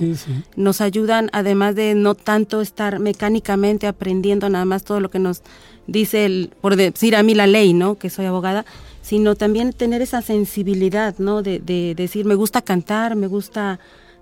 Nos 0.56 0.82
ayudan, 0.82 1.30
además 1.34 1.76
de 1.76 1.96
no 1.96 2.16
tanto 2.16 2.62
estar 2.62 3.00
mecánicamente 3.00 3.88
aprendiendo 3.88 4.50
nada 4.50 4.66
más 4.66 4.84
todo 4.84 5.00
lo 5.00 5.10
que 5.10 5.20
nos 5.20 5.42
dice, 5.88 6.26
el, 6.26 6.52
por 6.62 6.76
decir 6.76 7.16
a 7.16 7.24
mí 7.24 7.34
la 7.34 7.48
ley, 7.48 7.74
¿no? 7.74 7.96
Que 7.96 8.10
soy 8.10 8.26
abogada, 8.26 8.66
sino 9.02 9.36
también 9.36 9.74
tener 9.74 10.02
esa 10.02 10.22
sensibilidad, 10.22 11.16
¿no? 11.18 11.42
De, 11.42 11.60
de 11.60 11.96
decir, 11.96 12.26
me 12.26 12.36
gusta 12.36 12.62
cantar, 12.62 13.16
me 13.16 13.28
gusta 13.28 13.80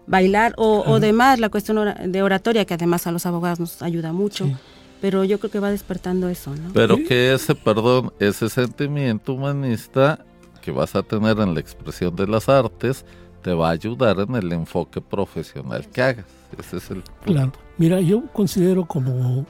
bailar 0.07 0.53
o, 0.57 0.99
demás, 0.99 1.39
la 1.39 1.49
cuestión 1.49 1.93
de 2.05 2.21
oratoria, 2.23 2.65
que 2.65 2.73
además 2.73 3.05
a 3.05 3.11
los 3.11 3.25
abogados 3.25 3.59
nos 3.59 3.81
ayuda 3.81 4.13
mucho. 4.13 4.49
Pero 5.01 5.23
yo 5.23 5.39
creo 5.39 5.51
que 5.51 5.59
va 5.59 5.69
despertando 5.69 6.27
eso, 6.27 6.55
¿no? 6.55 6.73
Pero 6.73 6.97
que 6.97 7.33
ese, 7.33 7.53
perdón, 7.53 8.11
ese 8.19 8.49
sentimiento 8.49 9.33
humanista 9.33 10.25
que 10.61 10.71
vas 10.71 10.95
a 10.95 11.03
tener 11.03 11.39
en 11.39 11.53
la 11.53 11.59
expresión 11.59 12.15
de 12.15 12.25
las 12.25 12.49
artes 12.49 13.05
te 13.43 13.53
va 13.53 13.69
a 13.69 13.71
ayudar 13.71 14.19
en 14.19 14.35
el 14.35 14.51
enfoque 14.51 14.99
profesional 14.99 15.87
que 15.87 16.01
hagas. 16.01 16.25
Ese 16.57 16.77
es 16.77 16.89
el 16.89 17.03
Claro. 17.23 17.51
Mira, 17.77 18.01
yo 18.01 18.23
considero 18.33 18.85
como, 18.85 19.45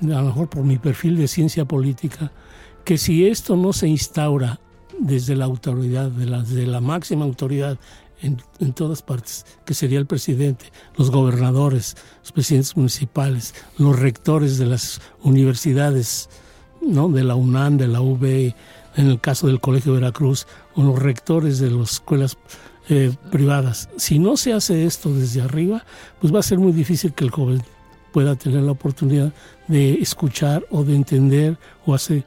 a 0.00 0.06
lo 0.06 0.22
mejor 0.22 0.48
por 0.48 0.64
mi 0.64 0.78
perfil 0.78 1.18
de 1.18 1.28
ciencia 1.28 1.66
política, 1.66 2.32
que 2.84 2.96
si 2.96 3.26
esto 3.26 3.56
no 3.56 3.72
se 3.72 3.88
instaura 3.88 4.60
desde 4.98 5.36
la 5.36 5.44
autoridad, 5.44 6.08
de 6.10 6.26
la, 6.26 6.42
de 6.42 6.66
la 6.66 6.80
máxima 6.80 7.24
autoridad 7.24 7.78
en, 8.24 8.72
todas 8.72 9.02
partes, 9.02 9.44
que 9.64 9.74
sería 9.74 9.98
el 9.98 10.06
presidente, 10.06 10.66
los 10.96 11.10
gobernadores, 11.10 11.96
los 12.22 12.32
presidentes 12.32 12.76
municipales, 12.76 13.54
los 13.78 13.98
rectores 13.98 14.58
de 14.58 14.66
las 14.66 15.00
universidades, 15.22 16.28
¿no? 16.80 17.08
de 17.08 17.24
la 17.24 17.34
UNAM, 17.34 17.76
de 17.76 17.88
la 17.88 18.00
UB, 18.00 18.24
en 18.96 19.06
el 19.10 19.20
caso 19.20 19.46
del 19.46 19.60
Colegio 19.60 19.94
Veracruz, 19.94 20.46
o 20.74 20.82
los 20.82 20.98
rectores 20.98 21.58
de 21.58 21.70
las 21.70 21.92
escuelas 21.92 22.36
eh, 22.88 23.14
privadas. 23.30 23.88
Si 23.96 24.18
no 24.18 24.36
se 24.36 24.52
hace 24.52 24.84
esto 24.84 25.12
desde 25.12 25.42
arriba, 25.42 25.84
pues 26.20 26.34
va 26.34 26.40
a 26.40 26.42
ser 26.42 26.58
muy 26.58 26.72
difícil 26.72 27.12
que 27.12 27.24
el 27.24 27.30
joven 27.30 27.62
pueda 28.12 28.36
tener 28.36 28.62
la 28.62 28.72
oportunidad 28.72 29.32
de 29.66 29.94
escuchar 29.94 30.64
o 30.70 30.84
de 30.84 30.94
entender 30.94 31.58
o 31.84 31.94
hacer 31.94 32.24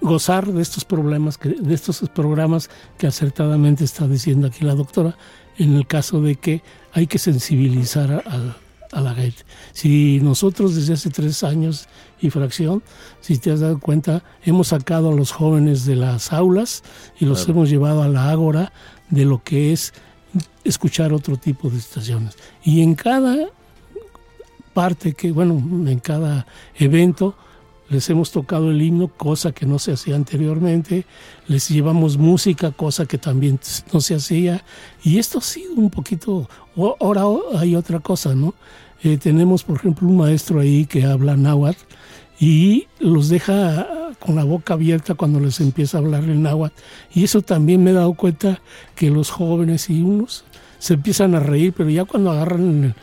gozar 0.00 0.52
de 0.52 0.62
estos 0.62 0.84
problemas, 0.84 1.38
que, 1.38 1.50
de 1.50 1.74
estos 1.74 2.00
programas 2.14 2.70
que 2.96 3.06
acertadamente 3.06 3.84
está 3.84 4.06
diciendo 4.06 4.46
aquí 4.46 4.64
la 4.64 4.74
doctora, 4.74 5.16
en 5.56 5.74
el 5.74 5.86
caso 5.86 6.20
de 6.20 6.36
que 6.36 6.62
hay 6.92 7.06
que 7.06 7.18
sensibilizar 7.18 8.22
a, 8.26 8.56
a 8.92 9.00
la 9.00 9.14
gente. 9.14 9.42
Si 9.72 10.20
nosotros 10.20 10.74
desde 10.74 10.94
hace 10.94 11.10
tres 11.10 11.42
años 11.42 11.88
y 12.20 12.30
fracción, 12.30 12.82
si 13.20 13.38
te 13.38 13.50
has 13.50 13.60
dado 13.60 13.78
cuenta, 13.78 14.22
hemos 14.44 14.68
sacado 14.68 15.10
a 15.10 15.14
los 15.14 15.32
jóvenes 15.32 15.84
de 15.84 15.96
las 15.96 16.32
aulas 16.32 16.82
y 17.18 17.26
los 17.26 17.44
claro. 17.44 17.52
hemos 17.52 17.70
llevado 17.70 18.02
a 18.02 18.08
la 18.08 18.30
ágora 18.30 18.72
de 19.10 19.24
lo 19.24 19.42
que 19.42 19.72
es 19.72 19.92
escuchar 20.64 21.12
otro 21.12 21.36
tipo 21.36 21.70
de 21.70 21.78
estaciones. 21.78 22.36
Y 22.62 22.82
en 22.82 22.94
cada 22.94 23.48
parte 24.74 25.14
que, 25.14 25.32
bueno, 25.32 25.54
en 25.54 25.98
cada 25.98 26.46
evento, 26.76 27.36
les 27.90 28.08
hemos 28.10 28.30
tocado 28.30 28.70
el 28.70 28.80
himno, 28.82 29.08
cosa 29.08 29.52
que 29.52 29.66
no 29.66 29.78
se 29.78 29.92
hacía 29.92 30.14
anteriormente, 30.14 31.06
les 31.46 31.68
llevamos 31.68 32.18
música, 32.18 32.70
cosa 32.72 33.06
que 33.06 33.18
también 33.18 33.58
no 33.92 34.00
se 34.00 34.14
hacía, 34.14 34.64
y 35.02 35.18
esto 35.18 35.38
ha 35.38 35.42
sido 35.42 35.74
un 35.74 35.90
poquito, 35.90 36.48
ahora 37.00 37.22
hay 37.58 37.76
otra 37.76 38.00
cosa, 38.00 38.34
¿no? 38.34 38.54
Eh, 39.02 39.16
tenemos, 39.16 39.62
por 39.64 39.76
ejemplo, 39.76 40.08
un 40.08 40.16
maestro 40.16 40.60
ahí 40.60 40.84
que 40.84 41.04
habla 41.04 41.36
náhuatl 41.36 41.80
y 42.40 42.86
los 42.98 43.28
deja 43.28 43.86
con 44.18 44.34
la 44.34 44.44
boca 44.44 44.74
abierta 44.74 45.14
cuando 45.14 45.38
les 45.38 45.60
empieza 45.60 45.98
a 45.98 46.00
hablar 46.00 46.24
en 46.24 46.42
náhuatl, 46.42 46.74
y 47.14 47.24
eso 47.24 47.42
también 47.42 47.82
me 47.82 47.90
he 47.90 47.94
dado 47.94 48.14
cuenta 48.14 48.60
que 48.94 49.10
los 49.10 49.30
jóvenes 49.30 49.88
y 49.88 50.02
unos 50.02 50.44
se 50.78 50.94
empiezan 50.94 51.34
a 51.34 51.40
reír, 51.40 51.72
pero 51.76 51.90
ya 51.90 52.04
cuando 52.04 52.30
agarran 52.30 52.94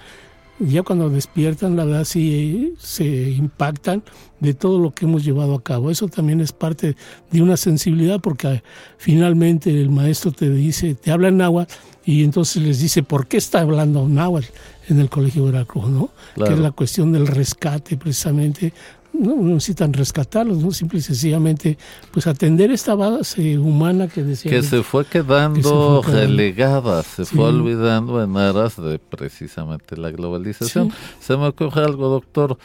ya 0.60 0.84
cuando 0.84 1.10
despiertan, 1.10 1.76
la 1.76 1.86
verdad 1.86 2.06
sí 2.06 2.74
se 2.80 3.06
impactan 3.32 4.04
de 4.40 4.54
todo 4.54 4.80
lo 4.80 4.92
que 4.92 5.06
hemos 5.06 5.26
llevado 5.26 5.56
a 5.56 5.64
cabo. 5.64 5.92
Eso 5.92 6.08
también 6.08 6.40
es 6.40 6.52
parte 6.52 6.96
de 7.32 7.42
una 7.42 7.58
sensibilidad 7.58 8.20
porque 8.22 8.64
finalmente 8.98 9.70
el 9.70 9.90
maestro 9.90 10.32
te 10.32 10.50
dice, 10.50 10.96
te 10.96 11.12
habla 11.12 11.30
en 11.30 11.38
náhuatl 11.38 11.74
y 12.06 12.24
entonces 12.24 12.62
les 12.62 12.80
dice, 12.80 13.04
¿por 13.04 13.28
qué 13.28 13.38
está 13.38 13.62
hablando 13.62 14.08
náhuatl 14.08 14.48
en 14.88 15.00
el 15.00 15.10
Colegio 15.10 15.46
Veracruz? 15.46 15.90
¿no? 15.90 16.10
Claro. 16.36 16.50
Que 16.50 16.56
es 16.56 16.60
la 16.60 16.72
cuestión 16.72 17.12
del 17.12 17.28
rescate 17.28 17.98
precisamente 17.98 18.74
no 19.20 19.36
necesitan 19.36 19.94
rescatarlos, 19.94 20.58
¿no? 20.58 20.72
Simple 20.72 21.00
y 21.00 21.02
sencillamente, 21.02 21.78
pues 22.12 22.28
atender 22.28 22.72
esta 22.72 22.96
base 22.96 23.58
humana 23.58 24.08
que 24.08 24.24
decía. 24.24 24.52
Que, 24.52 24.64
se 24.64 24.84
fue 24.84 25.06
quedando 25.06 26.02
se 26.04 26.10
fue 26.10 26.22
relegada, 26.22 27.04
se 27.04 27.26
sí. 27.26 27.36
fue 27.36 27.46
olvidando 27.46 28.24
en 28.24 28.36
aras 28.38 28.76
de 28.82 29.00
precisamente 29.00 29.98
la 29.98 30.12
globalización. 30.12 30.92
Sí. 30.92 30.98
Se 31.20 31.38
me 31.38 31.48
ocurre 31.48 31.84
algo, 31.84 32.10
doctor. 32.10 32.58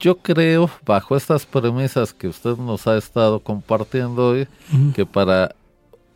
Yo 0.00 0.18
creo, 0.18 0.68
bajo 0.84 1.16
estas 1.16 1.46
premisas 1.46 2.12
que 2.12 2.26
usted 2.26 2.56
nos 2.56 2.86
ha 2.88 2.96
estado 2.96 3.38
compartiendo 3.38 4.30
hoy, 4.30 4.48
uh 4.72 4.76
-huh. 4.76 4.92
que 4.94 5.06
para 5.06 5.54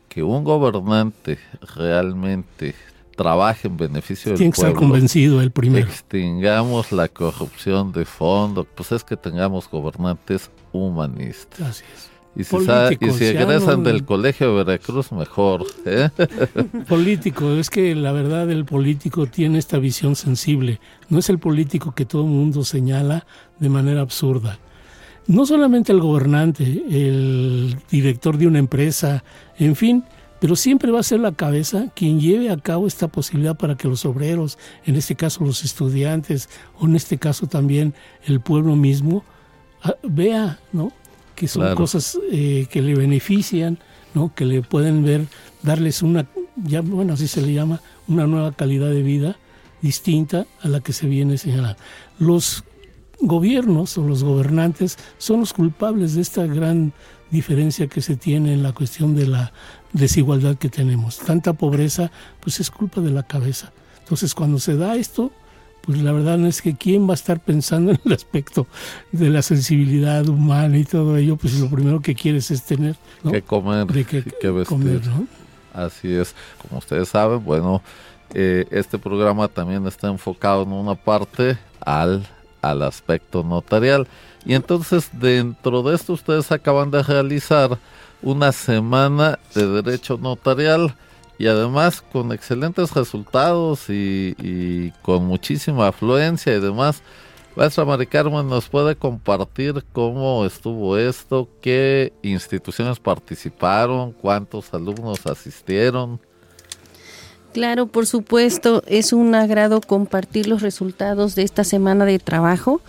que 0.09 0.23
un 0.23 0.43
gobernante 0.45 1.39
realmente 1.77 2.75
trabaje 3.17 3.67
en 3.67 3.77
beneficio 3.77 4.31
del 4.31 4.39
Tiene 4.39 4.53
que 4.53 4.57
pueblo. 4.57 4.75
estar 4.75 4.89
convencido 4.89 5.41
el 5.41 5.51
primero. 5.51 5.87
Extingamos 5.89 6.93
la 6.93 7.09
corrupción 7.09 7.91
de 7.93 8.05
fondo, 8.05 8.65
pues 8.65 8.93
es 8.93 9.03
que 9.03 9.17
tengamos 9.17 9.69
gobernantes 9.69 10.51
humanistas. 10.73 11.61
Así 11.61 11.85
es. 11.93 12.11
Y 12.39 12.45
si, 12.45 12.65
sabe, 12.67 12.99
y 13.01 13.11
si 13.13 13.25
egresan 13.25 13.83
del 13.83 14.05
colegio 14.05 14.49
de 14.49 14.65
Veracruz, 14.65 15.11
mejor. 15.11 15.65
¿eh? 15.87 16.11
Político, 16.89 17.53
es 17.53 17.71
que 17.71 17.95
la 17.95 18.13
verdad 18.13 18.51
el 18.51 18.67
político 18.67 19.27
tiene 19.27 19.59
esta 19.59 19.79
visión 19.79 20.17
sensible. 20.17 20.79
No 21.09 21.19
es 21.19 21.31
el 21.31 21.39
político 21.39 21.95
que 21.95 22.05
todo 22.05 22.25
el 22.25 22.29
mundo 22.29 22.63
señala 22.63 23.25
de 23.59 23.71
manera 23.71 24.03
absurda. 24.03 24.59
No 25.27 25.47
solamente 25.47 25.93
el 25.93 26.01
gobernante, 26.01 26.63
el 26.63 27.79
director 27.91 28.37
de 28.37 28.47
una 28.47 28.59
empresa, 28.59 29.25
en 29.59 29.75
fin, 29.75 30.05
pero 30.41 30.57
siempre 30.57 30.91
va 30.91 31.01
a 31.01 31.05
ser 31.05 31.21
la 31.21 31.33
cabeza 31.33 31.89
quien 31.95 32.21
lleve 32.21 32.51
a 32.51 32.57
cabo 32.57 32.87
esta 32.87 33.09
posibilidad 33.09 33.57
para 33.57 33.77
que 33.77 33.89
los 33.89 34.05
obreros, 34.05 34.59
en 34.85 34.97
este 34.97 35.15
caso 35.15 35.45
los 35.45 35.65
estudiantes, 35.65 36.49
o 36.79 36.87
en 36.87 36.97
este 36.97 37.19
caso 37.19 37.47
también 37.47 37.95
el 38.25 38.41
pueblo 38.41 38.77
mismo, 38.77 39.25
vea 40.03 40.59
¿no? 40.73 40.93
que 41.35 41.49
son 41.49 41.63
claro. 41.63 41.77
cosas 41.77 42.19
eh, 42.31 42.67
que 42.71 42.83
le 42.83 42.95
benefician, 42.95 43.79
¿no? 44.15 44.35
que 44.35 44.45
le 44.45 44.63
pueden 44.63 45.05
ver, 45.05 45.27
darles 45.63 46.03
una, 46.03 46.27
ya, 46.57 46.81
bueno, 46.81 47.15
así 47.15 47.29
se 47.29 47.43
le 47.43 47.53
llama, 47.53 47.81
una 48.09 48.27
nueva 48.27 48.53
calidad 48.53 48.91
de 48.91 49.03
vida 49.03 49.37
distinta 49.83 50.47
a 50.63 50.69
la 50.69 50.81
que 50.81 50.93
se 50.93 51.07
viene 51.07 51.39
señalando. 51.39 51.79
Los 52.19 52.65
gobiernos 53.21 53.97
o 53.99 54.03
los 54.03 54.25
gobernantes 54.25 54.99
son 55.19 55.41
los 55.41 55.53
culpables 55.53 56.15
de 56.15 56.23
esta 56.23 56.47
gran 56.47 56.93
diferencia 57.31 57.87
que 57.87 58.03
se 58.03 58.17
tiene 58.17 58.53
en 58.53 58.63
la 58.63 58.73
cuestión 58.73 59.15
de 59.17 59.27
la 59.27 59.53
desigualdad 59.93 60.57
que 60.57 60.69
tenemos. 60.69 61.19
Tanta 61.19 61.53
pobreza, 61.53 62.11
pues 62.41 62.61
es 62.61 62.71
culpa 62.71 63.01
de 63.01 63.11
la 63.11 63.23
cabeza. 63.23 63.73
Entonces, 64.01 64.35
cuando 64.35 64.59
se 64.59 64.77
da 64.77 64.97
esto, 64.97 65.33
pues 65.83 66.03
la 66.03 66.13
verdad 66.13 66.37
no 66.37 66.49
es 66.49 66.61
que 66.61 66.77
quién 66.77 67.09
va 67.09 67.13
a 67.13 67.15
estar 67.15 67.41
pensando 67.41 67.93
en 67.93 68.01
el 68.05 68.13
aspecto 68.13 68.67
de 69.13 69.31
la 69.31 69.43
sensibilidad 69.43 70.29
humana 70.29 70.77
y 70.77 70.85
todo 70.85 71.17
ello, 71.17 71.37
pues 71.37 71.59
lo 71.59 71.71
primero 71.71 72.01
que 72.01 72.15
quieres 72.15 72.51
es 72.51 72.63
tener 72.63 72.97
¿no? 73.23 73.33
que 73.33 73.43
comer, 73.43 73.87
de 73.87 74.05
que, 74.05 74.23
que 74.41 74.51
vestir. 74.51 74.77
comer, 74.77 75.07
¿no? 75.07 75.27
Así 75.73 76.13
es, 76.13 76.35
como 76.63 76.79
ustedes 76.79 77.09
saben, 77.09 77.45
bueno, 77.45 77.83
eh, 78.35 78.67
este 78.71 78.99
programa 78.99 79.47
también 79.47 79.87
está 79.87 80.09
enfocado 80.09 80.63
en 80.63 80.73
una 80.73 80.95
parte 80.95 81.59
al, 81.81 82.27
al 82.71 82.83
aspecto 82.83 83.43
notarial. 83.43 84.07
Y 84.45 84.55
entonces 84.55 85.11
dentro 85.13 85.83
de 85.83 85.95
esto 85.95 86.13
ustedes 86.13 86.53
acaban 86.53 86.91
de 86.91 87.03
realizar 87.03 87.79
una 88.23 88.53
semana 88.53 89.39
de 89.55 89.67
derecho 89.83 90.17
notarial 90.17 90.95
y 91.39 91.47
además 91.49 92.01
con 92.01 92.33
excelentes 92.33 92.93
resultados 92.93 93.91
y, 93.91 94.35
y 94.39 94.91
con 95.03 95.27
muchísima 95.27 95.89
afluencia 95.89 96.55
y 96.55 96.61
demás. 96.61 97.03
Maestra 97.57 97.87
Mari 97.87 98.07
Carmen, 98.07 98.47
¿nos 98.49 98.69
puede 98.69 98.97
compartir 98.97 99.83
cómo 99.93 100.45
estuvo 100.45 100.99
esto? 100.99 101.49
¿Qué 101.63 102.13
instituciones 102.23 102.99
participaron? 102.99 104.13
¿Cuántos 104.13 104.75
alumnos 104.75 105.27
asistieron? 105.27 106.21
Claro, 107.57 107.87
por 107.87 108.05
supuesto, 108.05 108.83
es 108.87 109.15
un 109.15 109.35
agrado 109.35 109.81
compartir 109.81 110.47
los 110.47 110.61
resultados 110.61 111.35
de 111.35 111.43
esta 111.43 111.65
semana 111.65 112.05
de 112.05 112.19
trabajo 112.19 112.83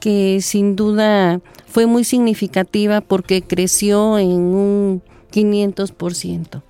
que 0.00 0.40
sin 0.42 0.74
duda 0.74 1.40
fue 1.68 1.86
muy 1.86 2.02
significativa 2.02 3.00
porque 3.00 3.42
creció 3.42 4.18
en 4.18 4.28
un 4.28 5.02
500%. 5.30 6.64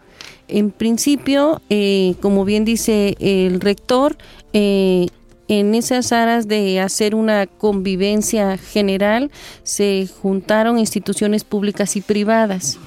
En 0.49 0.71
principio, 0.71 1.63
eh, 1.71 2.17
como 2.21 2.45
bien 2.45 2.67
dice 2.67 3.17
el 3.19 3.63
rector, 3.63 4.19
eh, 4.53 5.07
en 5.49 5.75
esas 5.75 6.13
aras 6.13 6.49
de 6.49 6.81
hacer 6.81 7.15
una 7.15 7.47
convivencia 7.47 8.59
general 8.59 9.31
se 9.63 10.07
juntaron 10.21 10.79
instituciones 10.79 11.45
públicas 11.45 11.97
y 11.97 12.03
privadas. 12.03 12.79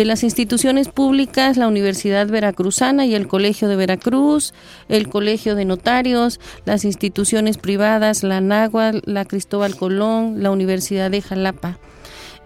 De 0.00 0.06
las 0.06 0.24
instituciones 0.24 0.88
públicas, 0.88 1.58
la 1.58 1.68
Universidad 1.68 2.26
Veracruzana 2.26 3.04
y 3.04 3.14
el 3.14 3.28
Colegio 3.28 3.68
de 3.68 3.76
Veracruz, 3.76 4.54
el 4.88 5.10
Colegio 5.10 5.54
de 5.54 5.66
Notarios, 5.66 6.40
las 6.64 6.86
instituciones 6.86 7.58
privadas, 7.58 8.22
la 8.22 8.40
Náhuatl, 8.40 9.00
la 9.04 9.26
Cristóbal 9.26 9.76
Colón, 9.76 10.42
la 10.42 10.52
Universidad 10.52 11.10
de 11.10 11.20
Jalapa. 11.20 11.78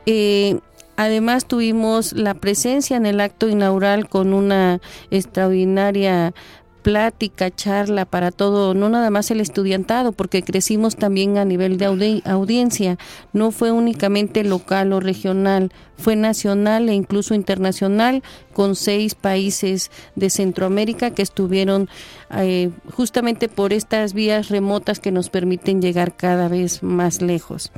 Eh, 0.05 0.59
además 0.97 1.47
tuvimos 1.47 2.13
la 2.13 2.35
presencia 2.35 2.97
en 2.97 3.07
el 3.07 3.21
acto 3.21 3.49
inaugural 3.49 4.09
con 4.09 4.35
una 4.35 4.81
extraordinaria 5.13 6.35
plática, 6.85 7.51
charla 7.51 8.05
para 8.05 8.31
todo, 8.31 8.75
no 8.75 8.91
nada 8.91 9.09
más 9.09 9.31
el 9.31 9.41
estudiantado, 9.41 10.13
porque 10.13 10.43
crecimos 10.43 10.97
también 10.97 11.39
a 11.39 11.45
nivel 11.47 11.79
de 11.79 12.23
audiencia, 12.27 12.99
no 13.33 13.51
fue 13.51 13.73
únicamente 13.73 14.45
local 14.45 14.93
o 14.93 15.01
regional, 15.01 15.73
fue 15.97 16.15
nacional 16.15 16.91
e 16.91 16.93
incluso 16.93 17.35
internacional, 17.35 18.23
con 18.53 18.77
seis 18.77 19.15
países 19.15 19.91
de 20.15 20.29
Centroamérica 20.29 21.11
que 21.11 21.23
estuvieron 21.23 21.89
eh, 22.31 22.71
justamente 22.93 23.49
por 23.49 23.73
estas 23.73 24.13
vías 24.13 24.51
remotas 24.51 25.01
que 25.01 25.11
nos 25.11 25.31
permiten 25.31 25.81
llegar 25.81 26.15
cada 26.15 26.49
vez 26.49 26.83
más 26.83 27.23
lejos. 27.23 27.73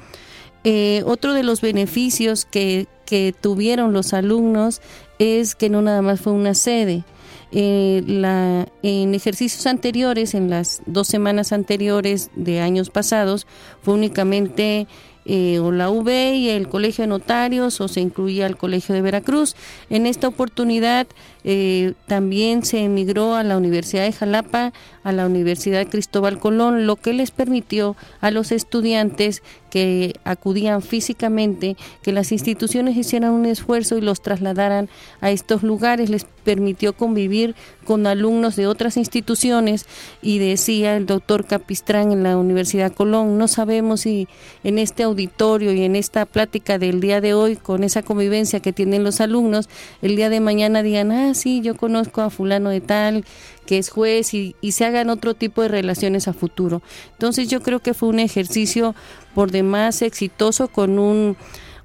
Eh, 0.64 1.04
otro 1.06 1.32
de 1.32 1.44
los 1.44 1.60
beneficios 1.60 2.44
que, 2.44 2.88
que 3.04 3.32
tuvieron 3.40 3.92
los 3.92 4.12
alumnos 4.12 4.82
es 5.20 5.54
que 5.54 5.70
no 5.70 5.80
nada 5.80 6.02
más 6.02 6.20
fue 6.20 6.32
una 6.32 6.54
sede, 6.54 7.04
eh, 7.52 8.02
la, 8.06 8.66
en 8.82 9.14
ejercicios 9.14 9.66
anteriores, 9.66 10.34
en 10.34 10.50
las 10.50 10.82
dos 10.86 11.08
semanas 11.08 11.52
anteriores 11.52 12.30
de 12.34 12.60
años 12.60 12.90
pasados, 12.90 13.46
fue 13.82 13.94
únicamente 13.94 14.86
eh, 15.28 15.58
o 15.58 15.72
la 15.72 15.90
UB 15.90 16.08
y 16.08 16.50
el 16.50 16.68
Colegio 16.68 17.02
de 17.02 17.08
Notarios 17.08 17.80
o 17.80 17.88
se 17.88 18.00
incluía 18.00 18.46
el 18.46 18.56
Colegio 18.56 18.94
de 18.94 19.02
Veracruz. 19.02 19.56
En 19.90 20.06
esta 20.06 20.28
oportunidad 20.28 21.08
eh, 21.42 21.94
también 22.06 22.64
se 22.64 22.84
emigró 22.84 23.34
a 23.34 23.42
la 23.42 23.56
Universidad 23.56 24.04
de 24.04 24.12
Jalapa, 24.12 24.72
a 25.02 25.10
la 25.10 25.26
Universidad 25.26 25.88
Cristóbal 25.88 26.38
Colón, 26.38 26.86
lo 26.86 26.94
que 26.94 27.12
les 27.12 27.32
permitió 27.32 27.96
a 28.20 28.30
los 28.30 28.52
estudiantes 28.52 29.42
que 29.76 30.14
acudían 30.24 30.80
físicamente, 30.80 31.76
que 32.00 32.10
las 32.10 32.32
instituciones 32.32 32.96
hicieran 32.96 33.32
un 33.32 33.44
esfuerzo 33.44 33.98
y 33.98 34.00
los 34.00 34.22
trasladaran 34.22 34.88
a 35.20 35.30
estos 35.30 35.62
lugares, 35.62 36.08
les 36.08 36.24
permitió 36.24 36.94
convivir 36.94 37.54
con 37.84 38.06
alumnos 38.06 38.56
de 38.56 38.68
otras 38.68 38.96
instituciones 38.96 39.84
y 40.22 40.38
decía 40.38 40.96
el 40.96 41.04
doctor 41.04 41.44
Capistrán 41.44 42.10
en 42.10 42.22
la 42.22 42.38
Universidad 42.38 42.90
Colón, 42.90 43.36
no 43.36 43.48
sabemos 43.48 44.00
si 44.00 44.28
en 44.64 44.78
este 44.78 45.02
auditorio 45.02 45.72
y 45.74 45.82
en 45.82 45.94
esta 45.94 46.24
plática 46.24 46.78
del 46.78 47.00
día 47.00 47.20
de 47.20 47.34
hoy, 47.34 47.56
con 47.56 47.84
esa 47.84 48.02
convivencia 48.02 48.60
que 48.60 48.72
tienen 48.72 49.04
los 49.04 49.20
alumnos, 49.20 49.68
el 50.00 50.16
día 50.16 50.30
de 50.30 50.40
mañana 50.40 50.82
digan, 50.82 51.12
ah, 51.12 51.34
sí, 51.34 51.60
yo 51.60 51.76
conozco 51.76 52.22
a 52.22 52.30
fulano 52.30 52.70
de 52.70 52.80
tal, 52.80 53.26
que 53.66 53.78
es 53.78 53.90
juez 53.90 54.32
y, 54.34 54.54
se 54.70 54.84
hagan 54.84 55.10
otro 55.10 55.34
tipo 55.34 55.62
de 55.62 55.68
relaciones 55.68 56.28
a 56.28 56.32
futuro. 56.32 56.82
Entonces 57.12 57.48
yo 57.48 57.62
creo 57.62 57.80
que 57.80 57.94
fue 57.94 58.08
un 58.08 58.20
ejercicio 58.20 58.94
por 59.34 59.50
demás 59.50 60.02
exitoso 60.02 60.68
con 60.68 60.98
un 60.98 61.36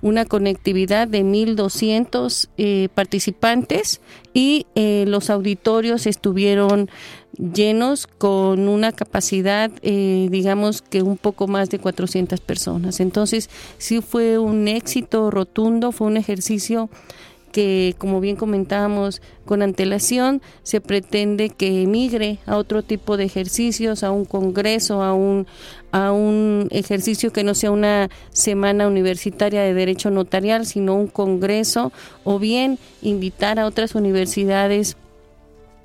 una 0.01 0.25
conectividad 0.25 1.07
de 1.07 1.23
1.200 1.23 2.49
eh, 2.57 2.89
participantes 2.93 4.01
y 4.33 4.65
eh, 4.75 5.05
los 5.07 5.29
auditorios 5.29 6.07
estuvieron 6.07 6.89
llenos 7.37 8.07
con 8.07 8.67
una 8.67 8.91
capacidad, 8.91 9.71
eh, 9.83 10.27
digamos 10.31 10.81
que 10.81 11.01
un 11.01 11.17
poco 11.17 11.47
más 11.47 11.69
de 11.69 11.79
400 11.79 12.39
personas. 12.41 12.99
Entonces 12.99 13.49
sí 13.77 14.01
fue 14.01 14.37
un 14.37 14.67
éxito 14.67 15.31
rotundo, 15.31 15.91
fue 15.91 16.07
un 16.07 16.17
ejercicio 16.17 16.89
que, 17.51 17.95
como 17.97 18.19
bien 18.19 18.35
comentábamos, 18.35 19.21
con 19.45 19.61
antelación 19.61 20.41
se 20.63 20.81
pretende 20.81 21.49
que 21.49 21.83
emigre 21.83 22.39
a 22.45 22.57
otro 22.57 22.83
tipo 22.83 23.17
de 23.17 23.25
ejercicios, 23.25 24.03
a 24.03 24.11
un 24.11 24.25
congreso, 24.25 25.03
a 25.03 25.13
un, 25.13 25.47
a 25.91 26.11
un 26.11 26.67
ejercicio 26.71 27.31
que 27.31 27.43
no 27.43 27.53
sea 27.53 27.71
una 27.71 28.09
semana 28.31 28.87
universitaria 28.87 29.61
de 29.61 29.73
derecho 29.73 30.09
notarial, 30.09 30.65
sino 30.65 30.95
un 30.95 31.07
congreso, 31.07 31.91
o 32.23 32.39
bien 32.39 32.79
invitar 33.01 33.59
a 33.59 33.65
otras 33.65 33.95
universidades 33.95 34.97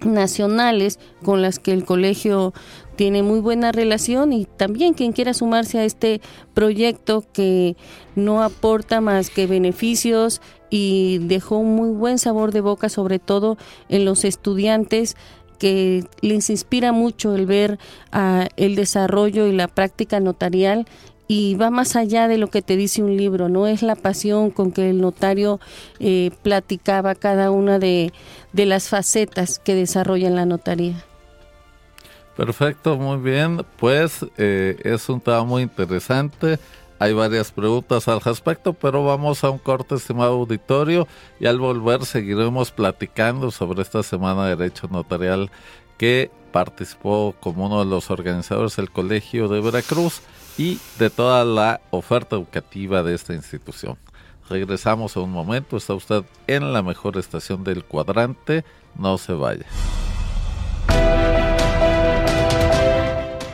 nacionales 0.05 0.99
con 1.25 1.43
las 1.43 1.59
que 1.59 1.73
el 1.73 1.85
colegio 1.85 2.53
tiene 2.97 3.23
muy 3.23 3.41
buena 3.41 3.73
relación 3.73 4.33
y 4.33 4.47
también 4.47 4.95
quien 4.95 5.13
quiera 5.13 5.35
sumarse 5.35 5.79
a 5.79 5.85
este 5.85 6.21
proyecto 6.55 7.25
que 7.33 7.77
no 8.15 8.43
aporta 8.43 9.01
más 9.01 9.31
que 9.31 9.47
beneficios 9.47 10.41
y 10.71 11.19
dejó 11.23 11.59
un 11.59 11.77
muy 11.77 11.91
buen 11.91 12.19
sabor 12.19 12.53
de 12.53 12.61
boca 12.61 12.89
sobre 12.89 13.19
todo 13.19 13.57
en 13.89 14.05
los 14.05 14.25
estudiantes 14.25 15.17
que 15.59 16.05
les 16.21 16.51
inspira 16.51 16.93
mucho 16.93 17.35
el 17.35 17.47
ver 17.47 17.79
ah, 18.13 18.49
el 18.57 18.75
desarrollo 18.75 19.47
y 19.47 19.53
la 19.53 19.69
práctica 19.69 20.21
notarial 20.21 20.87
y 21.29 21.57
va 21.57 21.71
más 21.71 21.97
allá 21.97 22.29
de 22.29 22.39
lo 22.39 22.49
que 22.49 22.63
te 22.63 22.77
dice 22.77 23.03
un 23.03 23.17
libro, 23.17 23.49
no 23.49 23.67
es 23.67 23.83
la 23.83 23.97
pasión 23.97 24.51
con 24.51 24.71
que 24.71 24.91
el 24.91 25.01
notario 25.01 25.61
eh, 25.99 26.31
platicaba 26.43 27.15
cada 27.15 27.51
una 27.51 27.79
de, 27.79 28.13
de 28.53 28.67
las 28.67 28.89
facetas 28.89 29.59
que 29.59 29.75
desarrolla 29.75 30.29
en 30.29 30.37
la 30.37 30.47
notaría. 30.47 31.05
Perfecto, 32.37 32.97
muy 32.97 33.19
bien. 33.19 33.65
Pues 33.79 34.25
eh, 34.37 34.77
es 34.85 35.09
un 35.09 35.21
tema 35.21 35.45
muy 35.45 35.63
interesante. 35.63 36.59
Hay 36.99 37.13
varias 37.13 37.51
preguntas 37.51 38.09
al 38.09 38.21
respecto, 38.21 38.73
pero 38.73 39.05
vamos 39.05 39.45
a 39.45 39.51
un 39.51 39.59
corte, 39.59 39.95
estimado 39.95 40.33
auditorio, 40.33 41.07
y 41.39 41.47
al 41.47 41.59
volver 41.59 42.07
seguiremos 42.07 42.71
platicando 42.71 43.51
sobre 43.51 43.83
esta 43.83 44.03
Semana 44.03 44.47
de 44.47 44.57
Derecho 44.57 44.89
Notarial 44.89 45.51
que 45.99 46.31
participó 46.53 47.35
como 47.41 47.67
uno 47.67 47.81
de 47.81 47.91
los 47.91 48.11
organizadores 48.11 48.77
del 48.77 48.91
Colegio 48.91 49.49
de 49.49 49.61
Veracruz 49.61 50.23
y 50.57 50.79
de 50.99 51.11
toda 51.11 51.45
la 51.45 51.81
oferta 51.91 52.37
educativa 52.37 53.03
de 53.03 53.15
esta 53.15 53.35
institución. 53.35 53.99
Regresamos 54.49 55.17
a 55.17 55.21
un 55.21 55.33
momento, 55.33 55.77
está 55.77 55.95
usted 55.95 56.25
en 56.47 56.73
la 56.73 56.83
mejor 56.83 57.19
estación 57.19 57.63
del 57.63 57.85
cuadrante, 57.85 58.65
no 58.95 59.19
se 59.19 59.35
vaya. 59.35 59.67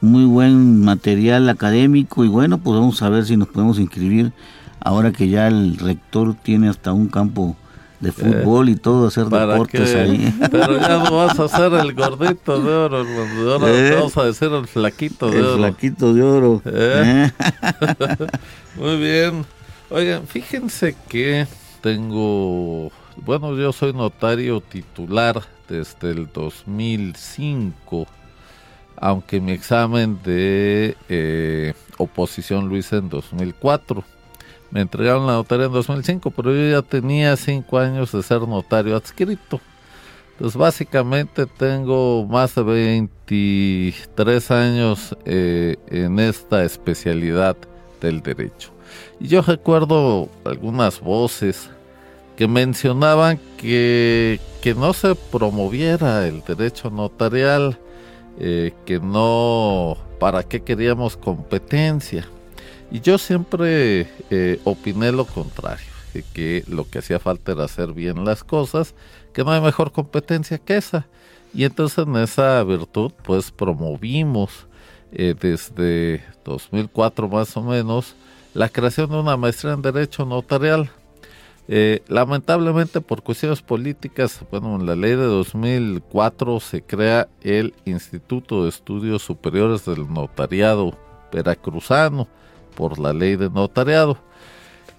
muy 0.00 0.24
buen 0.24 0.80
material 0.84 1.48
académico 1.48 2.24
y 2.24 2.28
bueno, 2.28 2.58
pues 2.58 2.78
vamos 2.78 3.00
a 3.02 3.08
ver 3.08 3.24
si 3.24 3.36
nos 3.36 3.48
podemos 3.48 3.78
inscribir 3.78 4.32
ahora 4.80 5.12
que 5.12 5.28
ya 5.28 5.46
el 5.46 5.76
rector 5.78 6.34
tiene 6.34 6.68
hasta 6.68 6.92
un 6.92 7.08
campo 7.08 7.56
de 8.00 8.08
eh, 8.08 8.12
fútbol 8.12 8.68
y 8.68 8.74
todo, 8.74 9.06
hacer 9.06 9.26
deportes 9.26 9.94
ahí. 9.94 10.34
Pero 10.50 10.78
ya 10.80 10.98
no 10.98 11.16
vas 11.16 11.38
a 11.38 11.44
hacer 11.44 11.72
el 11.74 11.94
gordito 11.94 12.60
de 12.60 12.72
oro, 12.72 13.06
ahora 13.52 13.68
eh, 13.68 13.94
vamos 13.94 14.16
a 14.16 14.24
decir 14.24 14.48
el 14.52 14.66
flaquito 14.66 15.30
de 15.30 15.38
oro. 15.38 15.52
El 15.52 15.58
flaquito 15.58 16.12
de 16.12 16.22
oro. 16.22 16.62
Eh. 16.64 17.30
Muy 18.76 18.96
bien. 18.96 19.46
Oigan, 19.88 20.26
fíjense 20.26 20.96
que 21.08 21.46
tengo, 21.80 22.90
bueno, 23.16 23.56
yo 23.56 23.72
soy 23.72 23.92
notario 23.92 24.60
titular 24.60 25.42
desde 25.68 26.10
el 26.10 26.30
2005, 26.32 28.06
aunque 28.96 29.40
mi 29.40 29.52
examen 29.52 30.18
de 30.22 31.74
oposición 31.98 32.68
lo 32.68 32.76
hice 32.76 32.96
en 32.96 33.08
2004 33.08 34.04
me 34.72 34.80
entregaron 34.80 35.26
la 35.26 35.34
notaría 35.34 35.66
en 35.66 35.72
2005, 35.72 36.30
pero 36.30 36.54
yo 36.54 36.70
ya 36.70 36.80
tenía 36.80 37.36
cinco 37.36 37.78
años 37.78 38.10
de 38.10 38.22
ser 38.22 38.40
notario 38.40 38.96
adscrito. 38.96 39.60
Entonces 40.32 40.58
básicamente 40.58 41.44
tengo 41.44 42.26
más 42.26 42.54
de 42.54 42.62
23 42.62 44.50
años 44.50 45.14
eh, 45.26 45.76
en 45.88 46.18
esta 46.18 46.64
especialidad 46.64 47.54
del 48.00 48.22
derecho. 48.22 48.70
Y 49.20 49.28
yo 49.28 49.42
recuerdo 49.42 50.30
algunas 50.46 51.00
voces 51.00 51.68
que 52.36 52.48
mencionaban 52.48 53.38
que, 53.56 54.40
que 54.60 54.74
no 54.74 54.92
se 54.92 55.14
promoviera 55.14 56.26
el 56.26 56.42
derecho 56.42 56.90
notarial, 56.90 57.78
eh, 58.38 58.72
que 58.86 58.98
no, 59.00 59.96
para 60.18 60.42
qué 60.42 60.62
queríamos 60.62 61.16
competencia. 61.16 62.26
Y 62.90 63.00
yo 63.00 63.18
siempre 63.18 64.08
eh, 64.30 64.60
opiné 64.64 65.12
lo 65.12 65.24
contrario, 65.24 65.86
que 66.34 66.64
lo 66.68 66.88
que 66.88 66.98
hacía 66.98 67.18
falta 67.18 67.52
era 67.52 67.64
hacer 67.64 67.92
bien 67.92 68.24
las 68.24 68.44
cosas, 68.44 68.94
que 69.32 69.44
no 69.44 69.50
hay 69.50 69.60
mejor 69.60 69.92
competencia 69.92 70.58
que 70.58 70.76
esa. 70.76 71.06
Y 71.54 71.64
entonces 71.64 72.06
en 72.06 72.16
esa 72.16 72.62
virtud 72.64 73.12
pues 73.24 73.50
promovimos 73.50 74.66
eh, 75.12 75.34
desde 75.38 76.24
2004 76.44 77.28
más 77.28 77.56
o 77.56 77.62
menos 77.62 78.14
la 78.54 78.68
creación 78.68 79.10
de 79.10 79.18
una 79.18 79.36
maestría 79.36 79.72
en 79.72 79.82
Derecho 79.82 80.24
Notarial. 80.24 80.90
Eh, 81.68 82.02
lamentablemente 82.08 83.00
por 83.00 83.22
cuestiones 83.22 83.62
políticas, 83.62 84.44
bueno, 84.50 84.76
en 84.76 84.86
la 84.86 84.96
ley 84.96 85.12
de 85.12 85.24
2004 85.24 86.60
se 86.60 86.82
crea 86.82 87.28
el 87.40 87.72
Instituto 87.84 88.64
de 88.64 88.68
Estudios 88.68 89.22
Superiores 89.22 89.84
del 89.84 90.12
Notariado 90.12 90.96
Veracruzano, 91.32 92.28
por 92.74 92.98
la 92.98 93.12
ley 93.12 93.36
de 93.36 93.48
notariado. 93.48 94.18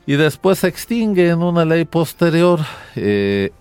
Y 0.05 0.13
después 0.13 0.59
se 0.59 0.67
extingue 0.67 1.29
en 1.29 1.41
una 1.43 1.65
ley 1.65 1.85
posterior. 1.85 2.59
Eh, 2.95 3.51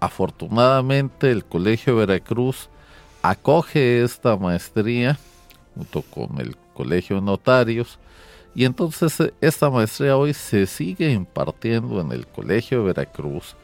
afortunadamente 0.00 1.30
el 1.30 1.44
Colegio 1.44 1.96
Veracruz 1.96 2.68
acoge 3.22 4.02
esta 4.02 4.36
maestría 4.36 5.18
junto 5.74 6.02
con 6.02 6.40
el 6.40 6.56
Colegio 6.74 7.16
de 7.16 7.22
Notarios. 7.22 7.98
Y 8.54 8.64
entonces 8.64 9.18
eh, 9.20 9.32
esta 9.40 9.70
maestría 9.70 10.16
hoy 10.16 10.34
se 10.34 10.66
sigue 10.66 11.10
impartiendo 11.12 12.00
en 12.00 12.12
el 12.12 12.26
Colegio 12.26 12.84
Veracruz. 12.84 13.56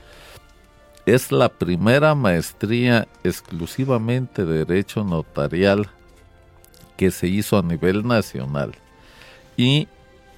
Es 1.05 1.31
la 1.31 1.49
primera 1.49 2.15
maestría 2.15 3.07
exclusivamente 3.23 4.45
de 4.45 4.65
derecho 4.65 5.05
notarial 5.05 5.89
que 6.97 7.11
se 7.11 7.29
hizo 7.29 7.59
a 7.59 7.63
nivel 7.63 8.07
nacional. 8.07 8.73
Y 9.57 9.87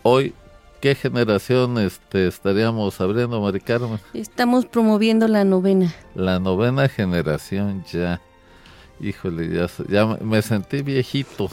hoy, 0.02 0.34
¿qué 0.80 0.94
generación 0.94 1.78
este, 1.78 2.26
estaríamos 2.26 3.00
abriendo, 3.00 3.40
Mari 3.40 3.60
Carmen? 3.60 3.98
Estamos 4.12 4.66
promoviendo 4.66 5.26
la 5.28 5.44
novena. 5.44 5.94
La 6.14 6.38
novena 6.38 6.88
generación 6.88 7.84
ya. 7.90 8.20
Híjole, 9.00 9.68
ya, 9.88 10.06
me 10.06 10.42
sentí 10.42 10.82
viejito. 10.82 11.48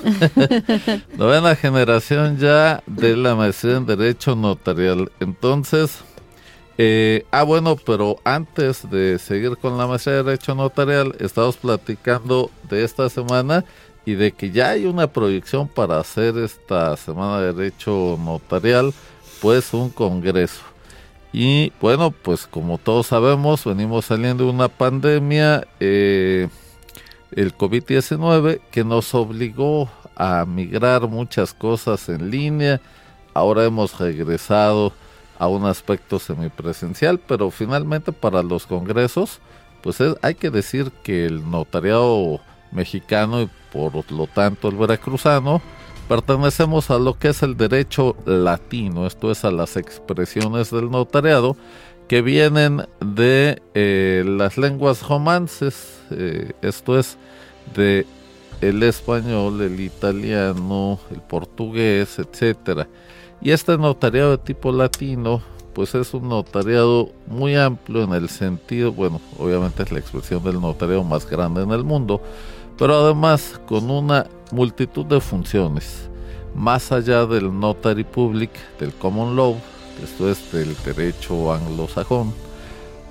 novena 1.17 1.55
generación 1.55 2.37
ya 2.37 2.81
de 2.87 3.15
la 3.15 3.35
maestría 3.35 3.77
en 3.77 3.85
Derecho 3.85 4.35
Notarial. 4.35 5.11
Entonces, 5.19 5.99
eh, 6.77 7.25
ah, 7.31 7.43
bueno, 7.43 7.75
pero 7.75 8.17
antes 8.23 8.89
de 8.89 9.19
seguir 9.19 9.57
con 9.57 9.77
la 9.77 9.85
maestría 9.85 10.15
de 10.17 10.23
Derecho 10.23 10.55
Notarial, 10.55 11.15
estamos 11.19 11.57
platicando 11.57 12.49
de 12.69 12.83
esta 12.83 13.09
semana 13.09 13.63
y 14.05 14.13
de 14.13 14.31
que 14.31 14.51
ya 14.51 14.71
hay 14.71 14.85
una 14.85 15.07
proyección 15.07 15.67
para 15.67 15.99
hacer 15.99 16.37
esta 16.37 16.95
Semana 16.95 17.41
de 17.41 17.53
Derecho 17.53 18.19
Notarial, 18.23 18.93
pues 19.41 19.73
un 19.73 19.89
congreso. 19.89 20.61
Y 21.33 21.73
bueno, 21.81 22.11
pues 22.11 22.47
como 22.47 22.77
todos 22.77 23.07
sabemos, 23.07 23.65
venimos 23.65 24.05
saliendo 24.05 24.45
de 24.45 24.51
una 24.51 24.69
pandemia, 24.69 25.67
eh, 25.79 26.47
el 27.35 27.55
COVID-19, 27.55 28.61
que 28.71 28.83
nos 28.83 29.13
obligó 29.13 29.89
a 30.15 30.45
migrar 30.45 31.07
muchas 31.07 31.53
cosas 31.53 32.07
en 32.09 32.31
línea. 32.31 32.81
Ahora 33.33 33.65
hemos 33.65 33.99
regresado 33.99 34.93
a 35.37 35.47
un 35.47 35.65
aspecto 35.65 36.17
semipresencial, 36.17 37.19
pero 37.19 37.51
finalmente 37.51 38.11
para 38.13 38.41
los 38.41 38.65
congresos, 38.65 39.39
pues 39.83 39.97
hay 40.21 40.35
que 40.35 40.49
decir 40.49 40.91
que 41.03 41.25
el 41.25 41.49
notariado 41.49 42.39
mexicano 42.71 43.41
y 43.41 43.49
por 43.71 44.09
lo 44.11 44.27
tanto 44.27 44.69
el 44.69 44.75
veracruzano, 44.77 45.61
pertenecemos 46.07 46.89
a 46.89 46.97
lo 46.97 47.17
que 47.17 47.29
es 47.29 47.43
el 47.43 47.57
derecho 47.57 48.15
latino, 48.25 49.05
esto 49.05 49.31
es 49.31 49.43
a 49.43 49.51
las 49.51 49.75
expresiones 49.75 50.71
del 50.71 50.89
notariado 50.89 51.57
que 52.07 52.21
vienen 52.21 52.83
de 52.99 53.61
eh, 53.73 54.23
las 54.25 54.57
lenguas 54.57 55.07
romances, 55.07 55.99
eh, 56.11 56.53
esto 56.61 56.99
es 56.99 57.17
de 57.75 58.05
el 58.61 58.83
español, 58.83 59.61
el 59.61 59.79
italiano, 59.79 60.99
el 61.11 61.21
portugués, 61.21 62.19
etcétera. 62.19 62.87
Y 63.41 63.51
este 63.51 63.77
notariado 63.77 64.31
de 64.31 64.37
tipo 64.37 64.71
latino, 64.71 65.41
pues 65.73 65.93
es 65.95 66.13
un 66.13 66.29
notariado 66.29 67.09
muy 67.27 67.55
amplio 67.55 68.03
en 68.03 68.13
el 68.13 68.29
sentido, 68.29 68.93
bueno, 68.93 69.19
obviamente 69.37 69.83
es 69.83 69.91
la 69.91 69.99
expresión 69.99 70.43
del 70.43 70.61
notariado 70.61 71.03
más 71.03 71.29
grande 71.29 71.63
en 71.63 71.71
el 71.71 71.83
mundo, 71.83 72.21
pero 72.77 72.95
además 72.95 73.59
con 73.67 73.89
una 73.89 74.27
multitud 74.51 75.05
de 75.05 75.19
funciones, 75.19 76.09
más 76.53 76.91
allá 76.91 77.25
del 77.25 77.57
notary 77.59 78.03
public, 78.03 78.51
del 78.79 78.93
common 78.93 79.35
law, 79.35 79.57
esto 80.03 80.29
es 80.29 80.51
del 80.51 80.75
derecho 80.83 81.53
anglosajón, 81.53 82.33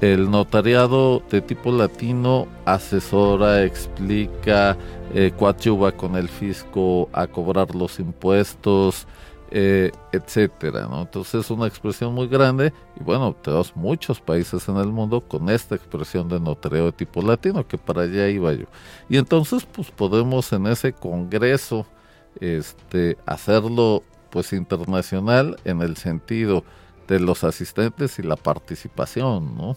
el 0.00 0.30
notariado 0.30 1.22
de 1.30 1.40
tipo 1.40 1.72
latino 1.72 2.46
asesora, 2.64 3.64
explica, 3.64 4.76
eh, 5.14 5.32
coadyuva 5.38 5.92
con 5.92 6.16
el 6.16 6.28
fisco 6.28 7.08
a 7.12 7.26
cobrar 7.26 7.74
los 7.74 7.98
impuestos, 8.00 9.06
eh, 9.50 9.92
etcétera. 10.10 10.88
Entonces 10.92 11.44
es 11.44 11.50
una 11.50 11.68
expresión 11.68 12.12
muy 12.12 12.26
grande 12.26 12.72
y 12.98 13.04
bueno, 13.04 13.36
tenemos 13.40 13.74
muchos 13.76 14.20
países 14.20 14.68
en 14.68 14.76
el 14.78 14.88
mundo 14.88 15.20
con 15.20 15.48
esta 15.48 15.76
expresión 15.76 16.28
de 16.28 16.40
notariado 16.40 16.86
de 16.86 16.92
tipo 16.92 17.22
latino, 17.22 17.66
que 17.66 17.78
para 17.78 18.02
allá 18.02 18.28
iba 18.28 18.52
yo. 18.52 18.66
Y 19.08 19.16
entonces 19.16 19.64
pues 19.64 19.90
podemos 19.90 20.52
en 20.52 20.66
ese 20.66 20.92
congreso 20.92 21.86
este, 22.40 23.16
hacerlo 23.26 24.02
pues 24.34 24.52
internacional 24.52 25.56
en 25.64 25.80
el 25.80 25.96
sentido 25.96 26.64
de 27.06 27.20
los 27.20 27.44
asistentes 27.44 28.18
y 28.18 28.22
la 28.22 28.34
participación, 28.34 29.56
¿no? 29.56 29.76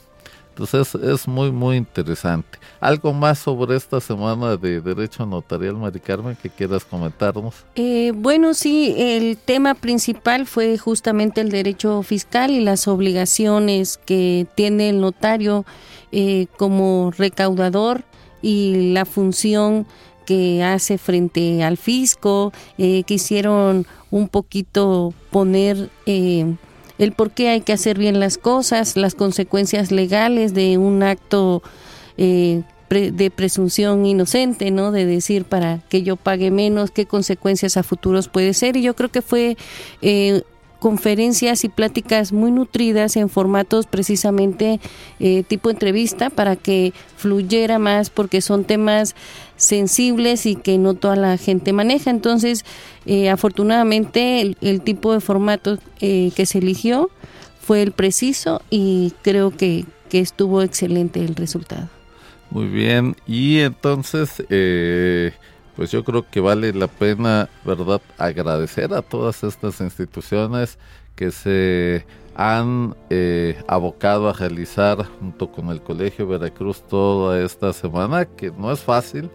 Entonces 0.50 0.96
es 0.96 1.28
muy, 1.28 1.52
muy 1.52 1.78
interesante. 1.78 2.58
¿Algo 2.80 3.14
más 3.14 3.38
sobre 3.38 3.76
esta 3.76 4.02
semana 4.02 4.58
de 4.58 4.82
Derecho 4.82 5.28
Notarial, 5.28 5.76
Mari 5.76 6.00
Carmen, 6.00 6.36
que 6.42 6.50
quieras 6.50 6.84
comentarnos? 6.84 7.54
Eh, 7.76 8.12
bueno, 8.16 8.56
sí, 8.56 8.96
el 8.98 9.38
tema 9.38 9.76
principal 9.76 10.48
fue 10.48 10.80
justamente 10.80 11.42
el 11.42 11.52
derecho 11.52 12.02
fiscal 12.02 12.50
y 12.50 12.62
las 12.62 12.88
obligaciones 12.88 14.00
que 14.04 14.48
tiene 14.56 14.90
el 14.90 15.00
notario 15.00 15.66
eh, 16.12 16.48
como 16.58 17.12
recaudador 17.16 18.04
y 18.42 18.94
la 18.94 19.06
función 19.06 19.86
que 20.28 20.62
hace 20.62 20.98
frente 20.98 21.64
al 21.64 21.78
fisco. 21.78 22.52
Eh, 22.78 23.04
quisieron 23.04 23.88
un 24.12 24.28
poquito 24.28 25.14
poner 25.32 25.90
el 26.06 27.12
por 27.16 27.32
qué 27.32 27.48
hay 27.50 27.62
que 27.62 27.72
hacer 27.72 27.98
bien 27.98 28.20
las 28.20 28.38
cosas, 28.38 28.98
las 28.98 29.16
consecuencias 29.16 29.90
legales 29.90 30.54
de 30.54 30.78
un 30.78 31.02
acto 31.02 31.64
eh, 32.18 32.62
de 32.90 33.32
presunción 33.32 34.06
inocente, 34.06 34.70
¿no? 34.70 34.92
De 34.92 35.06
decir 35.06 35.46
para 35.46 35.80
que 35.90 36.04
yo 36.04 36.18
pague 36.18 36.52
menos, 36.52 36.92
qué 36.92 37.06
consecuencias 37.06 37.78
a 37.78 37.84
futuros 37.84 38.28
puede 38.28 38.54
ser. 38.54 38.76
Y 38.76 38.82
yo 38.82 38.96
creo 38.96 39.10
que 39.10 39.22
fue 39.22 39.58
eh, 40.02 40.44
conferencias 40.80 41.64
y 41.64 41.70
pláticas 41.70 42.32
muy 42.32 42.52
nutridas 42.52 43.16
en 43.16 43.30
formatos 43.30 43.88
precisamente 43.88 44.80
eh, 45.20 45.44
tipo 45.44 45.70
entrevista 45.70 46.30
para 46.30 46.56
que 46.56 46.94
fluyera 47.16 47.80
más 47.80 48.10
porque 48.10 48.42
son 48.42 48.64
temas 48.64 49.16
sensibles 49.56 50.46
y 50.46 50.56
que 50.56 50.78
no 50.78 50.94
toda 50.94 51.16
la 51.16 51.38
gente 51.38 51.74
maneja. 51.74 52.12
Entonces, 52.12 52.66
eh, 53.06 53.30
afortunadamente 53.30 54.56
el, 54.62 54.82
tipo 54.82 55.14
de 55.14 55.20
formato 55.20 55.78
eh, 56.00 56.32
que 56.36 56.46
se 56.46 56.60
eligió 56.60 57.10
fue 57.60 57.82
el 57.82 57.92
preciso 57.92 58.62
y 58.70 59.14
creo 59.24 59.52
que, 59.52 59.86
que 60.10 60.20
estuvo 60.20 60.62
excelente 60.62 61.20
el 61.20 61.36
resultado. 61.36 61.90
Muy 62.50 62.68
bien, 62.68 63.16
y 63.28 63.60
entonces, 63.60 64.42
eh, 64.50 65.34
pues 65.78 65.92
yo 65.92 66.04
creo 66.04 66.26
que 66.28 66.40
vale 66.40 66.74
la 66.74 66.88
pena, 66.88 67.50
¿verdad?, 67.64 68.02
agradecer 68.18 68.96
a 68.96 69.04
todas 69.04 69.44
estas 69.44 69.80
instituciones 69.80 70.80
que 71.16 71.30
se 71.30 72.04
han 72.36 72.96
eh, 73.12 73.62
abocado 73.68 74.28
a 74.28 74.34
realizar 74.34 75.06
junto 75.06 75.52
con 75.52 75.70
el 75.70 75.80
Colegio 75.82 76.28
Veracruz 76.28 76.82
toda 76.82 77.40
esta 77.40 77.74
semana, 77.74 78.26
que 78.26 78.50
no 78.50 78.72
es 78.72 78.80
fácil, 78.80 79.30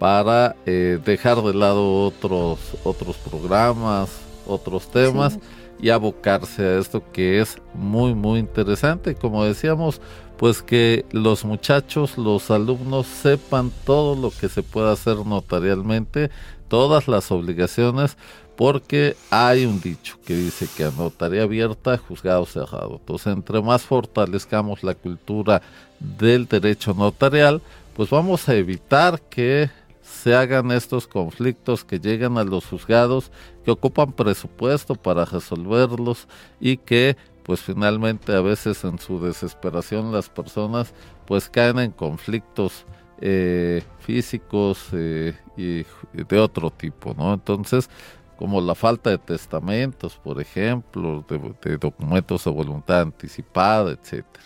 para 0.00 0.56
eh, 0.66 0.98
dejar 1.04 1.40
de 1.40 1.54
lado 1.54 2.04
otros, 2.04 2.58
otros 2.82 3.16
programas, 3.18 4.10
otros 4.44 4.90
temas 4.90 5.38
y 5.78 5.90
abocarse 5.90 6.62
a 6.64 6.78
esto 6.78 7.00
que 7.12 7.40
es 7.40 7.58
muy, 7.74 8.12
muy 8.12 8.40
interesante. 8.40 9.14
Como 9.14 9.44
decíamos, 9.44 10.00
pues 10.38 10.62
que 10.62 11.04
los 11.12 11.44
muchachos, 11.44 12.18
los 12.18 12.50
alumnos 12.50 13.06
sepan 13.06 13.70
todo 13.84 14.14
lo 14.14 14.30
que 14.30 14.48
se 14.48 14.62
puede 14.62 14.92
hacer 14.92 15.16
notarialmente, 15.24 16.30
todas 16.68 17.08
las 17.08 17.30
obligaciones, 17.30 18.16
porque 18.56 19.16
hay 19.30 19.66
un 19.66 19.80
dicho 19.80 20.18
que 20.24 20.34
dice 20.34 20.66
que 20.76 20.84
a 20.84 20.90
notaría 20.90 21.42
abierta, 21.42 21.98
juzgado 21.98 22.46
cerrado. 22.46 22.96
Entonces, 23.00 23.28
entre 23.28 23.60
más 23.60 23.82
fortalezcamos 23.82 24.82
la 24.82 24.94
cultura 24.94 25.62
del 26.00 26.46
derecho 26.46 26.94
notarial, 26.94 27.60
pues 27.94 28.10
vamos 28.10 28.48
a 28.48 28.54
evitar 28.54 29.20
que 29.20 29.70
se 30.02 30.34
hagan 30.34 30.70
estos 30.70 31.06
conflictos 31.06 31.84
que 31.84 31.98
llegan 31.98 32.38
a 32.38 32.44
los 32.44 32.66
juzgados, 32.66 33.30
que 33.64 33.70
ocupan 33.70 34.12
presupuesto 34.12 34.94
para 34.94 35.24
resolverlos 35.24 36.26
y 36.60 36.76
que 36.76 37.16
pues 37.46 37.60
finalmente 37.60 38.34
a 38.34 38.40
veces 38.40 38.82
en 38.82 38.98
su 38.98 39.20
desesperación 39.20 40.10
las 40.10 40.28
personas 40.28 40.92
pues 41.26 41.48
caen 41.48 41.78
en 41.78 41.92
conflictos 41.92 42.84
eh, 43.20 43.84
físicos 44.00 44.88
eh, 44.92 45.32
y 45.56 45.84
de 46.12 46.38
otro 46.38 46.70
tipo, 46.70 47.14
¿no? 47.16 47.32
Entonces, 47.32 47.88
como 48.36 48.60
la 48.60 48.74
falta 48.74 49.10
de 49.10 49.18
testamentos, 49.18 50.16
por 50.16 50.40
ejemplo, 50.40 51.24
de, 51.62 51.78
documentos 51.78 52.44
de 52.44 52.50
voluntad 52.50 53.02
anticipada, 53.02 53.92
etcétera. 53.92 54.44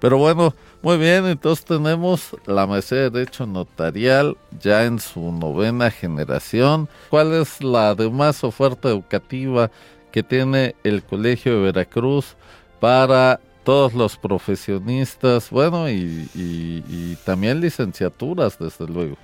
Pero 0.00 0.18
bueno, 0.18 0.54
muy 0.80 0.96
bien, 0.96 1.26
entonces 1.26 1.64
tenemos 1.64 2.34
la 2.46 2.66
maestría 2.66 3.02
de 3.02 3.10
Derecho 3.10 3.46
Notarial 3.46 4.36
ya 4.58 4.84
en 4.84 4.98
su 4.98 5.30
novena 5.30 5.90
generación. 5.90 6.88
¿Cuál 7.08 7.34
es 7.34 7.62
la 7.62 7.94
demás 7.94 8.42
oferta 8.42 8.88
educativa 8.88 9.70
que 10.12 10.22
tiene 10.22 10.76
el 10.84 11.02
Colegio 11.02 11.54
de 11.54 11.72
Veracruz 11.72 12.36
para 12.78 13.40
todos 13.64 13.94
los 13.94 14.16
profesionistas, 14.16 15.50
bueno, 15.50 15.88
y, 15.88 17.16
también 17.24 17.60
licenciaturas, 17.60 18.58
desde 18.58 18.86
luego. 18.86 19.16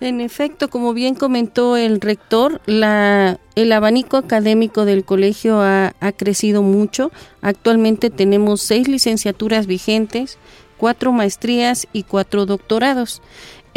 En 0.00 0.20
efecto, 0.20 0.68
como 0.68 0.94
bien 0.94 1.14
comentó 1.14 1.76
el 1.76 2.00
rector, 2.00 2.60
la, 2.66 3.40
el 3.56 3.72
abanico 3.72 4.16
académico 4.16 4.84
del 4.84 5.04
colegio 5.04 5.60
ha, 5.60 5.94
ha, 5.98 6.12
crecido 6.12 6.62
mucho. 6.62 7.10
Actualmente 7.40 8.10
tenemos 8.10 8.60
seis 8.60 8.86
licenciaturas 8.86 9.66
vigentes, 9.66 10.38
cuatro 10.76 11.12
maestrías 11.12 11.88
y 11.92 12.04
cuatro 12.04 12.46
doctorados. 12.46 13.22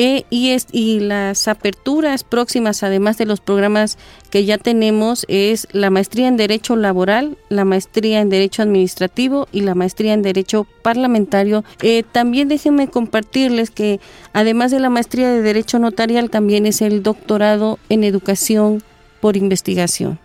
E, 0.04 0.26
y, 0.32 1.00
las 1.00 1.48
aperturas 1.48 2.24
próximas, 2.24 2.82
además 2.82 3.20
de 3.20 3.28
los 3.28 3.40
programas 3.40 4.00
que 4.32 4.46
ya 4.46 4.58
tenemos, 4.58 5.28
es 5.28 5.68
la 5.74 5.92
maestría 5.92 6.28
en 6.28 6.38
Derecho 6.38 6.76
Laboral, 6.76 7.38
la 7.50 7.66
maestría 7.66 8.20
en 8.20 8.30
Derecho 8.30 8.64
Administrativo 8.64 9.48
y 9.52 9.62
la 9.62 9.76
maestría 9.76 10.16
en 10.16 10.24
Derecho 10.24 10.66
Parlamentario. 10.82 11.64
Eh, 11.84 12.02
también 12.12 12.48
déjenme 12.48 12.88
compartirles 12.88 13.70
que 13.70 14.00
además 14.34 14.72
de 14.72 14.80
la 14.80 14.90
maestría 14.90 15.30
de 15.30 15.44
Derecho 15.44 15.78
Notarial, 15.78 16.32
también 16.32 16.66
es 16.66 16.82
el 16.82 17.04
doctorado 17.04 17.78
en 17.90 18.04
Educación 18.04 18.82
por 19.20 19.38
Investigación. 19.38 20.18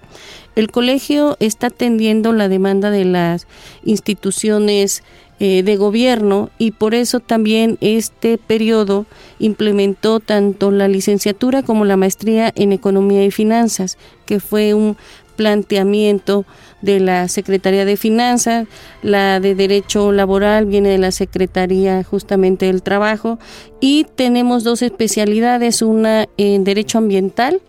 El 0.55 0.71
colegio 0.71 1.37
está 1.39 1.67
atendiendo 1.67 2.33
la 2.33 2.49
demanda 2.49 2.91
de 2.91 3.05
las 3.05 3.47
instituciones 3.85 5.03
eh, 5.39 5.63
de 5.63 5.77
gobierno 5.77 6.49
y 6.57 6.71
por 6.71 6.95
eso 6.95 7.21
también 7.21 7.77
este 7.83 8.39
periodo 8.39 9.05
implementó 9.39 10.21
tanto 10.21 10.71
la 10.71 10.89
licenciatura 10.89 11.63
como 11.63 11.85
la 11.85 11.99
maestría 11.99 12.53
en 12.57 12.73
economía 12.73 13.25
y 13.25 13.31
finanzas, 13.31 13.99
que 14.25 14.41
fue 14.41 14.73
un 14.73 14.97
planteamiento 15.37 16.47
de 16.83 17.01
la 17.01 17.29
Secretaría 17.29 17.85
de 17.85 17.97
Finanzas, 17.97 18.67
la 19.03 19.41
de 19.41 19.55
Derecho 19.55 20.13
Laboral 20.13 20.67
viene 20.67 20.89
de 20.89 20.99
la 20.99 21.13
Secretaría 21.13 22.03
justamente 22.03 22.67
del 22.67 22.83
Trabajo 22.83 23.39
y 23.81 24.07
tenemos 24.15 24.65
dos 24.65 24.83
especialidades, 24.83 25.83
una 25.83 26.27
en 26.37 26.65
Derecho 26.65 26.99
Ambiental, 26.99 27.61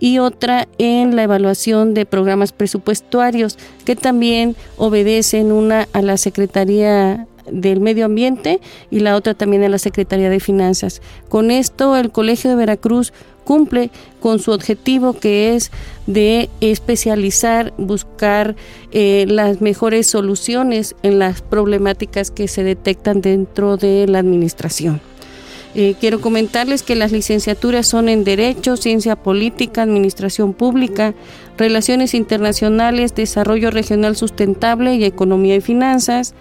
y 0.00 0.18
otra 0.18 0.68
en 0.78 1.16
la 1.16 1.24
evaluación 1.24 1.94
de 1.94 2.06
programas 2.06 2.52
presupuestarios 2.52 3.58
que 3.84 3.96
también 3.96 4.56
obedecen 4.76 5.52
una 5.52 5.88
a 5.92 6.02
la 6.02 6.16
Secretaría 6.16 7.26
del 7.50 7.80
Medio 7.80 8.04
Ambiente 8.04 8.60
y 8.90 9.00
la 9.00 9.16
otra 9.16 9.34
también 9.34 9.64
a 9.64 9.68
la 9.68 9.78
Secretaría 9.78 10.30
de 10.30 10.40
Finanzas. 10.40 11.00
Con 11.28 11.50
esto 11.50 11.96
el 11.96 12.10
Colegio 12.10 12.50
de 12.50 12.56
Veracruz 12.56 13.12
cumple 13.44 13.90
con 14.20 14.40
su 14.40 14.52
objetivo 14.52 15.14
que 15.14 15.54
es 15.56 15.70
de 16.06 16.50
especializar, 16.60 17.72
buscar 17.78 18.56
eh, 18.92 19.24
las 19.26 19.62
mejores 19.62 20.06
soluciones 20.06 20.94
en 21.02 21.18
las 21.18 21.40
problemáticas 21.40 22.30
que 22.30 22.46
se 22.46 22.62
detectan 22.62 23.22
dentro 23.22 23.78
de 23.78 24.06
la 24.06 24.18
administración. 24.18 25.00
Eh, 25.74 25.94
quiero 26.00 26.20
comentarles 26.20 26.82
que 26.82 26.94
las 26.94 27.12
licenciaturas 27.12 27.86
son 27.86 28.08
en 28.08 28.24
Derecho, 28.24 28.76
Ciencia 28.76 29.16
Política, 29.16 29.82
Administración 29.82 30.54
Pública, 30.54 31.14
Relaciones 31.56 32.14
Internacionales, 32.14 33.14
Desarrollo 33.14 33.70
Regional 33.70 34.16
Sustentable 34.16 34.94
y 34.94 35.04
Economía 35.04 35.56
y 35.56 35.60
Finanzas. 35.60 36.34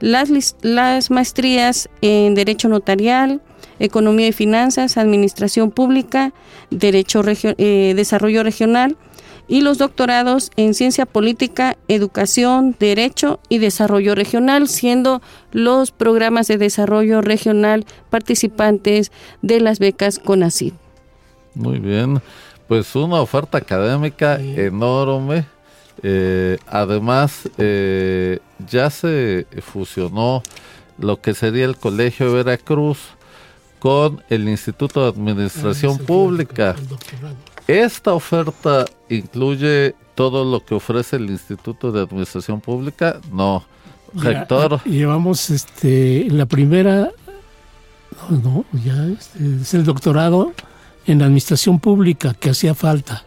Las, 0.00 0.30
las 0.60 1.10
maestrías 1.10 1.88
en 2.02 2.34
Derecho 2.34 2.68
Notarial, 2.68 3.40
Economía 3.78 4.28
y 4.28 4.32
Finanzas, 4.32 4.96
Administración 4.98 5.70
Pública, 5.70 6.32
Derecho 6.70 7.22
eh, 7.26 7.94
Desarrollo 7.96 8.42
Regional, 8.42 8.96
y 9.48 9.60
los 9.60 9.78
doctorados 9.78 10.50
en 10.56 10.74
ciencia 10.74 11.06
política, 11.06 11.76
educación, 11.88 12.74
derecho 12.78 13.40
y 13.48 13.58
desarrollo 13.58 14.14
regional, 14.14 14.68
siendo 14.68 15.22
los 15.52 15.92
programas 15.92 16.48
de 16.48 16.58
desarrollo 16.58 17.20
regional 17.20 17.84
participantes 18.10 19.12
de 19.42 19.60
las 19.60 19.78
becas 19.78 20.18
CONACYT. 20.18 20.74
Muy 21.54 21.78
bien, 21.78 22.20
pues 22.68 22.94
una 22.96 23.20
oferta 23.20 23.58
académica 23.58 24.40
enorme. 24.40 25.46
Eh, 26.02 26.58
además, 26.66 27.48
eh, 27.56 28.40
ya 28.68 28.90
se 28.90 29.46
fusionó 29.62 30.42
lo 30.98 31.20
que 31.20 31.34
sería 31.34 31.64
el 31.64 31.76
Colegio 31.76 32.26
de 32.26 32.44
Veracruz 32.44 32.98
con 33.78 34.22
el 34.28 34.48
Instituto 34.48 35.02
de 35.02 35.08
Administración 35.08 35.98
Pública. 35.98 36.74
Esta 37.68 38.14
oferta 38.14 38.84
incluye 39.08 39.94
todo 40.14 40.44
lo 40.44 40.64
que 40.64 40.74
ofrece 40.74 41.16
el 41.16 41.30
Instituto 41.30 41.90
de 41.90 42.02
Administración 42.02 42.60
Pública. 42.60 43.20
No, 43.32 43.64
rector. 44.14 44.82
Llevamos 44.84 45.50
este 45.50 46.28
la 46.30 46.46
primera, 46.46 47.10
no, 48.30 48.38
no 48.38 48.64
ya 48.84 49.06
este, 49.06 49.38
es 49.62 49.74
el 49.74 49.84
doctorado 49.84 50.52
en 51.06 51.22
Administración 51.22 51.80
Pública 51.80 52.34
que 52.34 52.50
hacía 52.50 52.74
falta. 52.74 53.24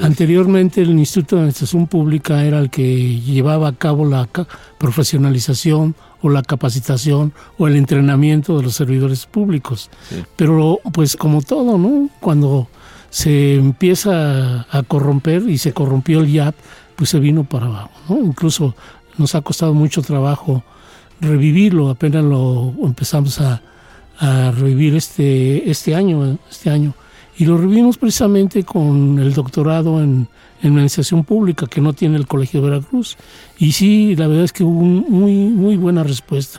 Anteriormente 0.00 0.80
el 0.80 0.90
Instituto 0.90 1.36
de 1.36 1.42
Administración 1.42 1.86
Pública 1.86 2.42
era 2.42 2.58
el 2.58 2.70
que 2.70 3.20
llevaba 3.20 3.68
a 3.68 3.74
cabo 3.74 4.06
la 4.06 4.28
profesionalización 4.78 5.94
o 6.22 6.30
la 6.30 6.42
capacitación 6.42 7.32
o 7.58 7.68
el 7.68 7.76
entrenamiento 7.76 8.56
de 8.56 8.64
los 8.64 8.74
servidores 8.74 9.26
públicos. 9.26 9.90
Pero 10.36 10.80
pues 10.92 11.16
como 11.16 11.42
todo, 11.42 11.78
¿no? 11.78 12.08
Cuando 12.18 12.68
se 13.10 13.54
empieza 13.54 14.66
a 14.70 14.82
corromper 14.82 15.48
y 15.48 15.58
se 15.58 15.72
corrompió 15.72 16.20
el 16.20 16.32
YAP, 16.32 16.54
pues 16.96 17.10
se 17.10 17.18
vino 17.18 17.44
para 17.44 17.66
abajo. 17.66 17.90
¿no? 18.08 18.18
Incluso 18.18 18.74
nos 19.16 19.34
ha 19.34 19.42
costado 19.42 19.74
mucho 19.74 20.02
trabajo 20.02 20.62
revivirlo, 21.20 21.90
apenas 21.90 22.24
lo 22.24 22.74
empezamos 22.82 23.40
a, 23.40 23.62
revivir 24.20 24.96
este, 24.96 25.70
este 25.70 25.94
año, 25.94 26.38
este 26.50 26.70
año. 26.70 26.92
Y 27.38 27.44
lo 27.44 27.56
revivimos 27.56 27.98
precisamente 27.98 28.64
con 28.64 29.18
el 29.20 29.32
doctorado 29.32 30.02
en, 30.02 30.28
Administración 30.60 31.22
Pública 31.22 31.68
que 31.68 31.80
no 31.80 31.92
tiene 31.92 32.16
el 32.16 32.26
Colegio 32.26 32.60
de 32.60 32.70
Veracruz. 32.70 33.16
Y 33.60 33.70
sí, 33.70 34.16
la 34.16 34.26
verdad 34.26 34.42
es 34.42 34.52
que 34.52 34.64
hubo 34.64 34.82
muy, 34.82 35.32
muy 35.50 35.76
buena 35.76 36.02
respuesta, 36.02 36.58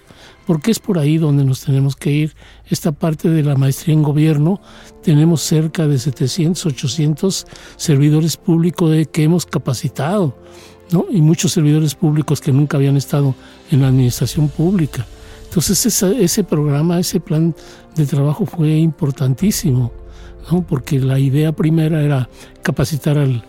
porque 0.50 0.72
es 0.72 0.80
por 0.80 0.97
ahí 0.97 1.20
donde 1.20 1.45
nos 1.45 1.62
tenemos 1.62 1.95
que 1.95 2.10
ir. 2.10 2.36
Esta 2.66 2.91
parte 2.91 3.30
de 3.30 3.43
la 3.43 3.56
maestría 3.56 3.93
en 3.93 4.02
gobierno, 4.02 4.60
tenemos 5.04 5.41
cerca 5.41 5.86
de 5.86 6.00
700, 6.00 6.66
800 6.66 7.45
servidores 7.78 8.36
públicos 8.36 8.91
que 9.12 9.22
hemos 9.22 9.45
capacitado, 9.45 10.36
¿no? 10.91 11.06
y 11.12 11.22
muchos 11.22 11.52
servidores 11.52 11.93
públicos 11.93 12.41
que 12.41 12.52
nunca 12.52 12.78
habían 12.78 12.97
estado 12.97 13.36
en 13.70 13.82
la 13.82 13.89
administración 13.89 14.50
pública. 14.50 15.06
Entonces 15.43 15.86
ese, 15.86 16.43
programa, 16.43 17.00
ese 17.00 17.20
plan 17.20 17.54
de 17.95 18.08
trabajo 18.08 18.47
fue 18.47 18.76
importantísimo, 18.76 19.91
¿no? 20.52 20.64
porque 20.64 21.00
la 21.00 21.20
idea 21.20 21.52
primera 21.52 22.02
era 22.02 22.28
capacitar 22.64 23.20
al 23.20 23.43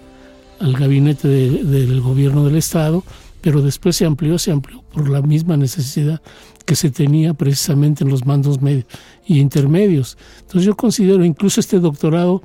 gabinete 0.61 1.29
del 1.29 2.03
gobierno 2.03 2.45
del 2.45 2.57
Estado, 2.57 3.03
pero 3.41 3.63
después 3.63 3.97
se 3.97 4.05
amplió, 4.05 4.39
se 4.39 4.53
amplió 4.53 4.83
por 4.93 5.09
la 5.09 5.23
misma 5.23 5.57
necesidad 5.57 6.21
que 6.65 6.77
se 6.77 6.91
tenía 6.91 7.35
precisamente 7.35 8.05
en 8.05 8.11
los 8.11 8.27
mandos 8.27 8.61
medios 8.61 8.85
y 9.27 9.41
intermedios. 9.41 10.17
Entonces 10.41 10.65
yo 10.65 10.77
considero 10.77 11.25
incluso 11.25 11.61
este 11.61 11.79
doctorado 11.81 12.43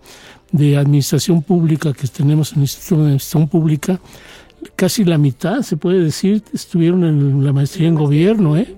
de 0.51 0.78
administración 0.78 1.41
pública 1.41 1.93
que 1.93 2.07
tenemos 2.07 2.51
en 2.51 2.57
el 2.57 2.63
Instituto 2.63 3.01
de 3.01 3.07
Administración 3.07 3.47
Pública, 3.47 3.99
casi 4.76 5.03
la 5.03 5.18
mitad, 5.18 5.61
se 5.61 5.78
puede 5.78 6.01
decir, 6.01 6.43
estuvieron 6.53 7.03
en 7.03 7.43
la 7.43 7.53
maestría 7.53 7.88
en 7.88 7.95
gobierno, 7.95 8.57
¿eh? 8.57 8.76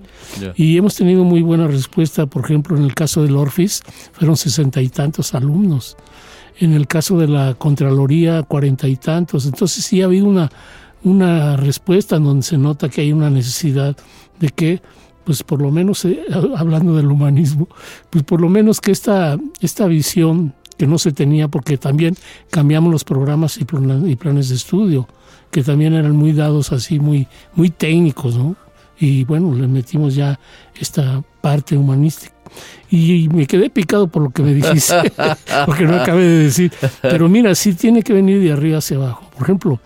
Y 0.56 0.76
hemos 0.76 0.94
tenido 0.96 1.24
muy 1.24 1.40
buena 1.42 1.66
respuesta, 1.66 2.26
por 2.26 2.44
ejemplo, 2.44 2.76
en 2.76 2.82
el 2.82 2.94
caso 2.94 3.22
del 3.22 3.36
Orfis, 3.36 3.82
fueron 4.12 4.36
sesenta 4.36 4.82
y 4.82 4.88
tantos 4.88 5.34
alumnos 5.34 5.96
en 6.60 6.72
el 6.72 6.86
caso 6.86 7.18
de 7.18 7.28
la 7.28 7.54
Contraloría 7.54 8.42
cuarenta 8.42 8.88
y 8.88 8.96
tantos. 8.96 9.46
Entonces 9.46 9.84
sí 9.84 10.02
ha 10.02 10.06
habido 10.06 10.26
una, 10.26 10.50
una 11.04 11.56
respuesta 11.56 12.16
en 12.16 12.24
donde 12.24 12.42
se 12.42 12.58
nota 12.58 12.88
que 12.88 13.00
hay 13.00 13.12
una 13.12 13.30
necesidad 13.30 13.96
de 14.40 14.48
que, 14.50 14.82
pues 15.28 15.42
por 15.42 15.60
lo 15.60 15.70
menos, 15.70 16.06
eh, 16.06 16.22
hablando 16.56 16.96
del 16.96 17.10
humanismo, 17.10 17.68
pues 18.08 18.24
por 18.24 18.40
lo 18.40 18.48
menos 18.48 18.80
que 18.80 18.92
esta, 18.92 19.36
esta 19.60 19.86
visión 19.86 20.54
que 20.78 20.86
no 20.86 20.96
se 20.96 21.12
tenía, 21.12 21.48
porque 21.48 21.76
también 21.76 22.16
cambiamos 22.48 22.90
los 22.90 23.04
programas 23.04 23.58
y 23.58 23.66
planes 23.66 24.48
de 24.48 24.54
estudio, 24.54 25.06
que 25.50 25.62
también 25.62 25.92
eran 25.92 26.16
muy 26.16 26.32
dados 26.32 26.72
así, 26.72 26.98
muy, 26.98 27.28
muy 27.54 27.68
técnicos, 27.68 28.38
¿no? 28.38 28.56
Y 28.98 29.24
bueno, 29.24 29.54
le 29.54 29.68
metimos 29.68 30.14
ya 30.14 30.40
esta 30.80 31.22
parte 31.42 31.76
humanística 31.76 32.34
y 32.90 33.28
me 33.28 33.46
quedé 33.46 33.68
picado 33.68 34.08
por 34.08 34.22
lo 34.22 34.30
que 34.30 34.42
me 34.42 34.54
dijiste, 34.54 35.12
porque 35.66 35.84
no 35.84 35.94
acabé 35.96 36.22
de 36.22 36.44
decir. 36.44 36.72
Pero 37.02 37.28
mira, 37.28 37.54
sí 37.54 37.74
tiene 37.74 38.02
que 38.02 38.14
venir 38.14 38.40
de 38.40 38.50
arriba 38.50 38.78
hacia 38.78 38.96
abajo. 38.96 39.28
Por 39.34 39.42
ejemplo, 39.42 39.78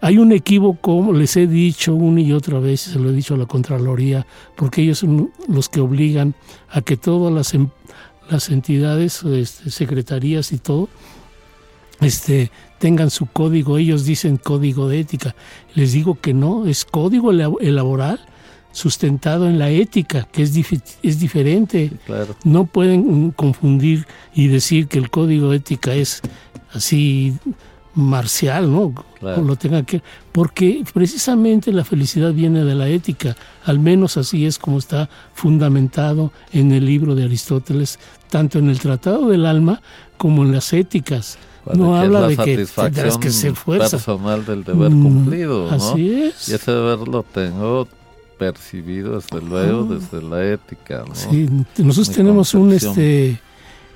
hay 0.00 0.18
un 0.18 0.32
equívoco, 0.32 1.12
les 1.12 1.36
he 1.36 1.46
dicho 1.46 1.94
una 1.94 2.20
y 2.20 2.32
otra 2.32 2.60
vez, 2.60 2.82
se 2.82 2.98
lo 2.98 3.10
he 3.10 3.12
dicho 3.12 3.34
a 3.34 3.38
la 3.38 3.46
Contraloría, 3.46 4.26
porque 4.56 4.82
ellos 4.82 4.98
son 4.98 5.32
los 5.48 5.68
que 5.68 5.80
obligan 5.80 6.34
a 6.70 6.82
que 6.82 6.96
todas 6.96 7.32
las, 7.32 7.54
em, 7.54 7.68
las 8.30 8.50
entidades, 8.50 9.22
este, 9.24 9.70
secretarías 9.70 10.52
y 10.52 10.58
todo, 10.58 10.88
este, 12.00 12.52
tengan 12.78 13.10
su 13.10 13.26
código. 13.26 13.76
Ellos 13.78 14.04
dicen 14.04 14.36
código 14.36 14.88
de 14.88 15.00
ética. 15.00 15.34
Les 15.74 15.92
digo 15.92 16.20
que 16.20 16.32
no, 16.32 16.66
es 16.66 16.84
código 16.84 17.32
laboral 17.32 18.20
sustentado 18.70 19.48
en 19.48 19.58
la 19.58 19.70
ética, 19.70 20.28
que 20.30 20.42
es, 20.42 20.52
es 21.02 21.18
diferente. 21.18 21.90
No 22.44 22.66
pueden 22.66 23.32
confundir 23.32 24.06
y 24.32 24.46
decir 24.46 24.86
que 24.86 24.98
el 24.98 25.10
código 25.10 25.52
ética 25.52 25.94
es 25.94 26.22
así 26.72 27.36
marcial, 27.98 28.70
¿no? 28.70 28.94
Lo 29.20 29.56
tenga 29.56 29.82
que, 29.82 30.02
porque 30.30 30.84
precisamente 30.94 31.72
la 31.72 31.84
felicidad 31.84 32.32
viene 32.32 32.64
de 32.64 32.74
la 32.74 32.88
ética, 32.88 33.36
al 33.64 33.80
menos 33.80 34.16
así 34.16 34.46
es 34.46 34.58
como 34.58 34.78
está 34.78 35.10
fundamentado 35.34 36.32
en 36.52 36.72
el 36.72 36.86
libro 36.86 37.14
de 37.14 37.24
Aristóteles, 37.24 37.98
tanto 38.30 38.58
en 38.60 38.70
el 38.70 38.78
Tratado 38.78 39.28
del 39.28 39.44
Alma 39.44 39.82
como 40.16 40.44
en 40.44 40.52
las 40.52 40.72
éticas. 40.72 41.38
no 41.74 41.96
habla 41.96 42.28
de 42.28 42.36
que 42.36 42.66
tendrás 42.66 43.18
que 43.18 43.30
ser 43.30 43.54
fuerza. 43.54 43.96
personal 43.96 44.44
del 44.46 44.62
deber 44.62 44.90
mm, 44.90 45.02
cumplido, 45.02 45.70
Así 45.70 46.12
es. 46.12 46.48
Y 46.48 46.54
ese 46.54 46.70
deber 46.70 47.08
lo 47.08 47.24
tengo 47.24 47.88
percibido 48.38 49.16
desde 49.16 49.44
luego 49.44 49.84
desde 49.84 50.22
la 50.22 50.44
ética. 50.44 51.04
Sí, 51.12 51.48
nosotros 51.78 52.14
tenemos 52.14 52.54
un 52.54 52.72
este 52.72 53.40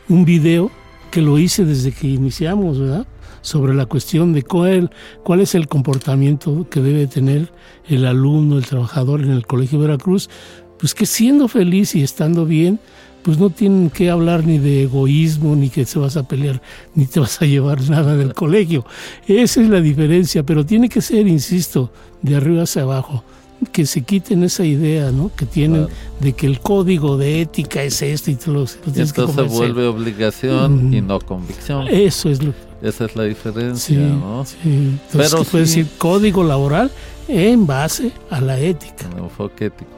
un 0.08 0.24
video 0.24 0.72
que 1.12 1.22
lo 1.22 1.38
hice 1.38 1.64
desde 1.64 1.92
que 1.92 2.08
iniciamos, 2.08 2.80
¿verdad? 2.80 3.06
Sobre 3.42 3.74
la 3.74 3.86
cuestión 3.86 4.32
de 4.32 4.42
cuál, 4.42 4.90
cuál 5.22 5.40
es 5.40 5.54
el 5.54 5.68
comportamiento 5.68 6.66
que 6.70 6.80
debe 6.80 7.06
tener 7.06 7.52
el 7.88 8.06
alumno, 8.06 8.56
el 8.56 8.66
trabajador 8.66 9.20
en 9.22 9.30
el 9.30 9.46
Colegio 9.46 9.78
Veracruz, 9.78 10.30
pues 10.78 10.94
que 10.94 11.06
siendo 11.06 11.48
feliz 11.48 11.94
y 11.94 12.02
estando 12.02 12.46
bien, 12.46 12.80
pues 13.22 13.38
no 13.38 13.50
tienen 13.50 13.90
que 13.90 14.10
hablar 14.10 14.44
ni 14.44 14.58
de 14.58 14.84
egoísmo, 14.84 15.54
ni 15.54 15.70
que 15.70 15.84
se 15.84 15.98
vas 15.98 16.16
a 16.16 16.26
pelear, 16.26 16.60
ni 16.94 17.06
te 17.06 17.20
vas 17.20 17.40
a 17.40 17.46
llevar 17.46 17.88
nada 17.88 18.16
del 18.16 18.34
colegio. 18.34 18.84
Esa 19.26 19.62
es 19.62 19.68
la 19.68 19.80
diferencia, 19.80 20.42
pero 20.42 20.66
tiene 20.66 20.88
que 20.88 21.00
ser, 21.00 21.28
insisto, 21.28 21.92
de 22.22 22.36
arriba 22.36 22.62
hacia 22.62 22.82
abajo 22.82 23.24
que 23.66 23.86
se 23.86 24.02
quiten 24.02 24.42
esa 24.42 24.64
idea 24.64 25.10
¿no? 25.10 25.30
que 25.34 25.46
tienen 25.46 25.88
de 26.20 26.32
que 26.32 26.46
el 26.46 26.60
código 26.60 27.16
de 27.16 27.42
ética 27.42 27.82
es 27.82 28.02
este 28.02 28.32
y 28.32 28.34
te 28.36 28.50
lo, 28.50 28.64
Entonces 28.86 29.10
se 29.10 29.42
vuelve 29.42 29.86
obligación 29.86 30.92
y 30.92 31.00
no 31.00 31.20
convicción. 31.20 31.86
Eso 31.88 32.28
es 32.28 32.42
lo 32.42 32.52
Esa 32.82 33.04
es 33.06 33.16
la 33.16 33.24
diferencia, 33.24 33.98
¿no? 33.98 34.44
Sí. 34.44 34.98
Pero 35.12 35.44
puede 35.44 35.64
decir 35.64 35.86
código 35.98 36.44
laboral 36.44 36.90
en 37.28 37.66
base 37.66 38.12
a 38.30 38.40
la 38.40 38.58
ética. 38.58 39.08
Un 39.16 39.24
enfoque 39.24 39.66
ético. 39.66 39.90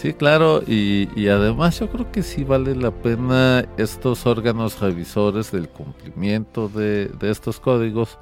Sí, 0.00 0.12
claro, 0.12 0.62
y, 0.64 1.08
y, 1.16 1.26
además 1.26 1.80
yo 1.80 1.88
creo 1.90 2.12
que 2.12 2.22
sí 2.22 2.44
vale 2.44 2.76
la 2.76 2.92
pena 2.92 3.66
estos 3.78 4.26
órganos 4.26 4.78
revisores 4.78 5.50
del 5.50 5.68
cumplimiento 5.68 6.68
de, 6.68 7.06
de 7.18 7.30
estos 7.32 7.58
códigos 7.58 8.16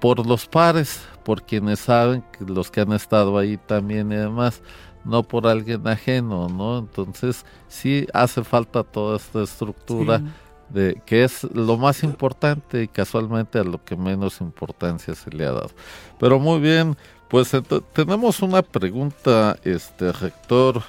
por 0.00 0.26
los 0.26 0.46
pares, 0.46 1.00
por 1.24 1.42
quienes 1.42 1.80
saben, 1.80 2.24
los 2.46 2.70
que 2.70 2.80
han 2.80 2.92
estado 2.92 3.38
ahí 3.38 3.56
también 3.56 4.12
y 4.12 4.16
demás, 4.16 4.62
no 5.04 5.22
por 5.22 5.46
alguien 5.46 5.86
ajeno, 5.86 6.48
¿no? 6.48 6.78
Entonces 6.78 7.44
sí 7.68 8.06
hace 8.12 8.44
falta 8.44 8.82
toda 8.82 9.16
esta 9.16 9.42
estructura 9.42 10.22
de 10.68 11.00
que 11.06 11.24
es 11.24 11.44
lo 11.44 11.76
más 11.76 12.02
importante 12.02 12.82
y 12.82 12.88
casualmente 12.88 13.58
a 13.58 13.64
lo 13.64 13.82
que 13.84 13.96
menos 13.96 14.40
importancia 14.40 15.14
se 15.14 15.30
le 15.30 15.44
ha 15.44 15.52
dado. 15.52 15.70
Pero 16.18 16.38
muy 16.38 16.60
bien, 16.60 16.96
pues 17.28 17.52
tenemos 17.92 18.40
una 18.42 18.62
pregunta, 18.62 19.56
este 19.64 20.12
rector. 20.12 20.82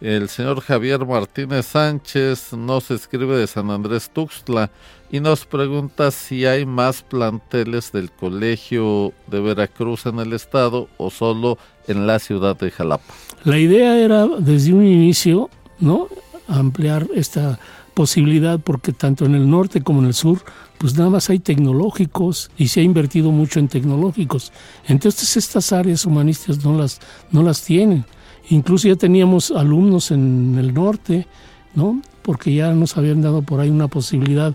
El 0.00 0.28
señor 0.28 0.60
Javier 0.60 1.04
Martínez 1.04 1.66
Sánchez 1.66 2.52
nos 2.52 2.90
escribe 2.92 3.36
de 3.36 3.48
San 3.48 3.70
Andrés 3.70 4.10
Tuxtla 4.10 4.70
y 5.10 5.18
nos 5.18 5.44
pregunta 5.44 6.12
si 6.12 6.46
hay 6.46 6.64
más 6.64 7.02
planteles 7.02 7.90
del 7.90 8.12
Colegio 8.12 9.12
de 9.26 9.40
Veracruz 9.40 10.06
en 10.06 10.20
el 10.20 10.32
estado 10.34 10.88
o 10.98 11.10
solo 11.10 11.58
en 11.88 12.06
la 12.06 12.20
ciudad 12.20 12.56
de 12.56 12.70
Jalapa. 12.70 13.12
La 13.42 13.58
idea 13.58 13.98
era 13.98 14.26
desde 14.26 14.72
un 14.72 14.84
inicio, 14.84 15.50
¿no? 15.80 16.08
ampliar 16.48 17.06
esta 17.14 17.58
posibilidad 17.92 18.58
porque 18.58 18.92
tanto 18.92 19.26
en 19.26 19.34
el 19.34 19.50
norte 19.50 19.82
como 19.82 20.00
en 20.00 20.06
el 20.06 20.14
sur 20.14 20.42
pues 20.78 20.96
nada 20.96 21.10
más 21.10 21.28
hay 21.28 21.40
tecnológicos 21.40 22.50
y 22.56 22.68
se 22.68 22.80
ha 22.80 22.82
invertido 22.84 23.32
mucho 23.32 23.58
en 23.58 23.66
tecnológicos. 23.66 24.52
Entonces 24.86 25.36
estas 25.36 25.72
áreas 25.72 26.06
humanistas 26.06 26.64
no 26.64 26.78
las 26.78 27.00
no 27.32 27.42
las 27.42 27.62
tienen. 27.62 28.04
Incluso 28.50 28.88
ya 28.88 28.96
teníamos 28.96 29.50
alumnos 29.50 30.10
en 30.10 30.56
el 30.58 30.72
norte, 30.72 31.26
¿no? 31.74 32.00
Porque 32.22 32.54
ya 32.54 32.72
nos 32.72 32.96
habían 32.96 33.22
dado 33.22 33.42
por 33.42 33.60
ahí 33.60 33.70
una 33.70 33.88
posibilidad 33.88 34.54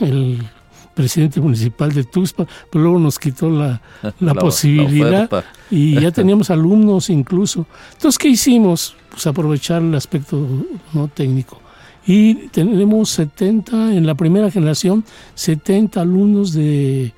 el 0.00 0.42
presidente 0.94 1.40
municipal 1.40 1.92
de 1.92 2.04
Tuxpan, 2.04 2.46
pero 2.70 2.84
luego 2.84 2.98
nos 2.98 3.18
quitó 3.18 3.50
la, 3.50 3.82
la, 4.20 4.34
posibilidad 4.34 5.28
y 5.70 6.00
ya 6.00 6.10
teníamos 6.12 6.50
alumnos 6.50 7.10
incluso. 7.10 7.66
Entonces, 7.94 8.18
¿qué 8.18 8.28
hicimos? 8.28 8.96
Pues 9.10 9.26
aprovechar 9.26 9.82
el 9.82 9.94
aspecto 9.94 10.46
no 10.92 11.08
técnico. 11.08 11.60
Y 12.06 12.48
tenemos 12.48 13.10
70, 13.10 13.94
en 13.94 14.06
la 14.06 14.14
primera 14.14 14.50
generación, 14.50 15.04
70 15.34 16.00
alumnos 16.00 16.52
de 16.52 17.14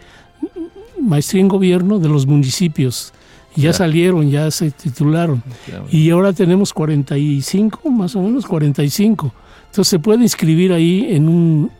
maestría 1.01 1.43
en 1.43 1.49
gobierno 1.49 1.99
de 1.99 2.09
los 2.09 2.27
municipios. 2.27 3.13
Ya, 3.57 3.73
salieron, 3.73 4.31
ya 4.31 4.51
se 4.51 4.71
titularon. 4.71 5.43
Y 5.91 6.11
ahora 6.11 6.33
tenemos 6.33 6.73
45, 6.73 7.91
más 7.91 8.15
o 8.15 8.23
menos 8.23 8.47
45. 8.47 9.33
Entonces 9.67 9.89
se 9.89 9.99
puede 9.99 10.23
inscribir 10.23 10.73
ahí 10.73 11.07
en 11.11 11.29
un 11.29 11.71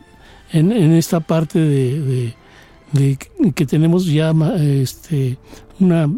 en, 0.51 0.71
esta 0.93 1.19
parte 1.19 1.59
de, 1.59 2.33
que 3.53 3.65
tenemos 3.65 4.05
ya 4.05 4.33
este, 4.57 5.37
una 5.79 6.09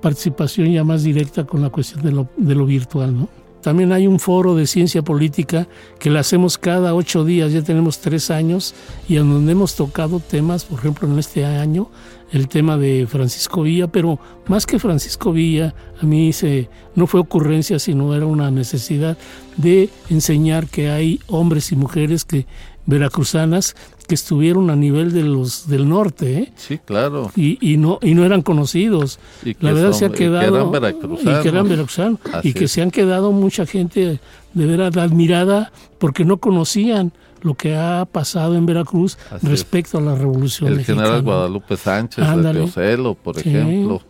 participación 0.00 0.72
ya 0.72 0.84
más 0.84 1.02
directa 1.02 1.44
con 1.44 1.62
la 1.62 1.70
cuestión 1.70 2.02
de 2.02 2.12
lo, 2.12 2.28
de 2.36 2.54
lo 2.54 2.66
virtual, 2.66 3.16
¿no? 3.16 3.28
También 3.66 3.90
hay 3.90 4.06
un 4.06 4.20
foro 4.20 4.54
de 4.54 4.64
ciencia 4.64 5.02
política 5.02 5.66
que 5.98 6.08
lo 6.08 6.20
hacemos 6.20 6.56
cada 6.56 6.94
ocho 6.94 7.24
días, 7.24 7.52
ya 7.52 7.62
tenemos 7.62 7.98
tres 7.98 8.30
años, 8.30 8.76
y 9.08 9.16
en 9.16 9.28
donde 9.28 9.50
hemos 9.50 9.74
tocado 9.74 10.20
temas, 10.20 10.64
por 10.64 10.78
ejemplo, 10.78 11.08
en 11.08 11.18
este 11.18 11.44
año, 11.44 11.90
el 12.30 12.46
tema 12.46 12.76
de 12.76 13.08
Francisco 13.08 13.62
Villa, 13.62 13.88
pero 13.88 14.20
más 14.46 14.66
que 14.66 14.78
Francisco 14.78 15.32
Villa, 15.32 15.74
a 16.00 16.06
mí 16.06 16.32
se, 16.32 16.68
no 16.94 17.08
fue 17.08 17.18
ocurrencia, 17.18 17.80
sino 17.80 18.14
era 18.14 18.24
una 18.24 18.52
necesidad 18.52 19.18
de 19.56 19.90
enseñar 20.10 20.68
que 20.68 20.90
hay 20.90 21.18
hombres 21.26 21.72
y 21.72 21.74
mujeres 21.74 22.24
que 22.24 22.46
veracruzanas 22.86 23.74
que 24.06 24.14
estuvieron 24.14 24.70
a 24.70 24.76
nivel 24.76 25.12
de 25.12 25.22
los 25.22 25.68
del 25.68 25.88
norte, 25.88 26.38
¿eh? 26.38 26.52
Sí, 26.56 26.78
claro. 26.78 27.32
Y, 27.36 27.58
y 27.60 27.76
no 27.76 27.98
y 28.00 28.14
no 28.14 28.24
eran 28.24 28.42
conocidos. 28.42 29.18
La 29.60 29.72
verdad 29.72 29.92
se 29.92 30.06
ha 30.06 30.10
quedado 30.10 30.46
y 30.46 30.48
que 30.48 30.56
eran 30.56 30.70
veracruzanos, 30.70 31.38
y 31.38 31.42
que, 31.42 31.48
eran 31.48 31.68
veracruzanos, 31.68 32.20
y 32.42 32.52
que 32.52 32.68
se 32.68 32.82
han 32.82 32.90
quedado 32.90 33.32
mucha 33.32 33.66
gente 33.66 34.20
de 34.54 34.66
verdad 34.66 34.96
admirada 34.98 35.72
porque 35.98 36.24
no 36.24 36.38
conocían 36.38 37.12
lo 37.42 37.54
que 37.54 37.76
ha 37.76 38.06
pasado 38.06 38.56
en 38.56 38.66
Veracruz 38.66 39.18
respecto 39.42 39.98
a 39.98 40.00
la 40.00 40.14
revolución 40.14 40.72
El 40.72 40.84
general 40.84 41.22
Guadalupe 41.22 41.76
Sánchez 41.76 42.24
de 42.26 42.52
Teocelo, 42.52 43.14
por 43.14 43.38
ejemplo. 43.38 44.02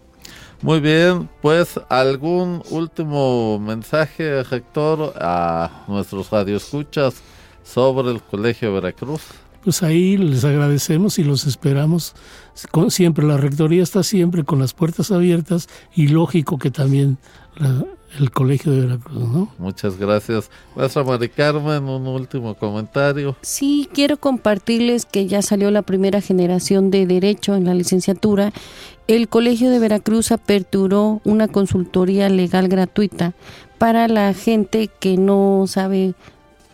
Muy 0.63 0.81
bien, 0.81 1.29
pues 1.43 1.79
algún 1.91 2.63
último 2.71 3.59
mensaje, 3.59 4.43
rector, 4.43 5.13
a 5.21 5.85
nuestros 5.87 6.31
radioescuchas 6.31 7.23
sobre 7.67 8.11
el 8.11 8.23
Colegio 8.23 8.73
Veracruz 8.73 9.23
pues 9.67 9.83
ahí 9.83 10.17
les 10.17 10.45
agradecemos 10.45 11.19
y 11.19 11.25
los 11.25 11.45
esperamos. 11.45 12.15
Siempre 12.89 13.27
la 13.27 13.37
rectoría 13.37 13.83
está 13.83 14.05
siempre 14.05 14.45
con 14.45 14.61
las 14.61 14.73
puertas 14.73 15.11
abiertas 15.11 15.69
y 15.93 16.07
lógico 16.07 16.57
que 16.57 16.71
también 16.71 17.19
el 18.21 18.31
Colegio 18.31 18.71
de 18.71 18.83
Veracruz, 18.83 19.29
¿no? 19.29 19.53
Muchas 19.59 19.99
gracias. 19.99 20.53
Maestra 20.77 21.03
Mari 21.03 21.29
Carmen, 21.29 21.83
un 21.83 22.07
último 22.07 22.55
comentario. 22.55 23.35
Sí, 23.43 23.89
quiero 23.93 24.19
compartirles 24.19 25.05
que 25.05 25.27
ya 25.27 25.43
salió 25.43 25.73
la 25.73 25.83
primera 25.83 26.21
generación 26.21 26.93
de 26.93 27.05
Derecho 27.05 27.57
en 27.57 27.65
la 27.65 27.75
licenciatura. 27.75 28.53
El 29.09 29.29
Colegio 29.29 29.71
de 29.71 29.81
Veracruz 29.81 30.31
aperturó 30.31 31.21
una 31.25 31.49
consultoría 31.49 32.29
legal 32.29 32.69
gratuita 32.69 33.35
para 33.79 34.07
la 34.07 34.33
gente 34.33 34.89
que 35.01 35.17
no 35.17 35.65
sabe 35.67 36.15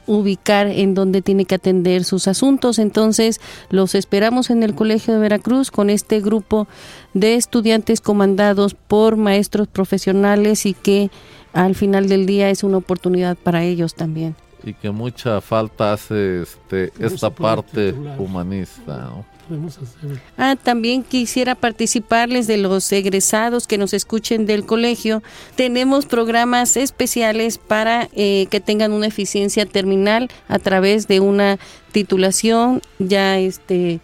ubicar 0.06 0.66
en 0.66 0.94
donde 0.94 1.22
tiene 1.22 1.44
que 1.44 1.54
atender 1.54 2.04
sus 2.04 2.28
asuntos. 2.28 2.78
Entonces, 2.78 3.40
los 3.70 3.94
esperamos 3.94 4.50
en 4.50 4.62
el 4.62 4.74
Colegio 4.74 5.14
de 5.14 5.20
Veracruz 5.20 5.70
con 5.70 5.90
este 5.90 6.20
grupo 6.20 6.66
de 7.14 7.34
estudiantes 7.34 8.00
comandados 8.00 8.74
por 8.74 9.16
maestros 9.16 9.68
profesionales 9.68 10.66
y 10.66 10.74
que 10.74 11.10
al 11.52 11.74
final 11.74 12.08
del 12.08 12.26
día 12.26 12.50
es 12.50 12.64
una 12.64 12.78
oportunidad 12.78 13.36
para 13.36 13.64
ellos 13.64 13.94
también. 13.94 14.34
Y 14.64 14.74
que 14.74 14.90
mucha 14.90 15.40
falta 15.40 15.92
hace 15.92 16.42
este, 16.42 16.92
esta 16.98 17.30
parte 17.30 17.94
humanista. 18.18 18.96
¿no? 18.98 19.31
Ah, 20.36 20.56
también 20.62 21.02
quisiera 21.02 21.54
participarles 21.54 22.46
de 22.46 22.56
los 22.56 22.90
egresados 22.92 23.66
que 23.66 23.78
nos 23.78 23.92
escuchen 23.94 24.46
del 24.46 24.64
colegio. 24.64 25.22
Tenemos 25.56 26.06
programas 26.06 26.76
especiales 26.76 27.58
para 27.58 28.08
eh, 28.14 28.46
que 28.50 28.60
tengan 28.60 28.92
una 28.92 29.06
eficiencia 29.06 29.66
terminal 29.66 30.30
a 30.48 30.58
través 30.58 31.08
de 31.08 31.20
una 31.20 31.58
titulación 31.92 32.80
ya 32.98 33.38
este 33.38 34.00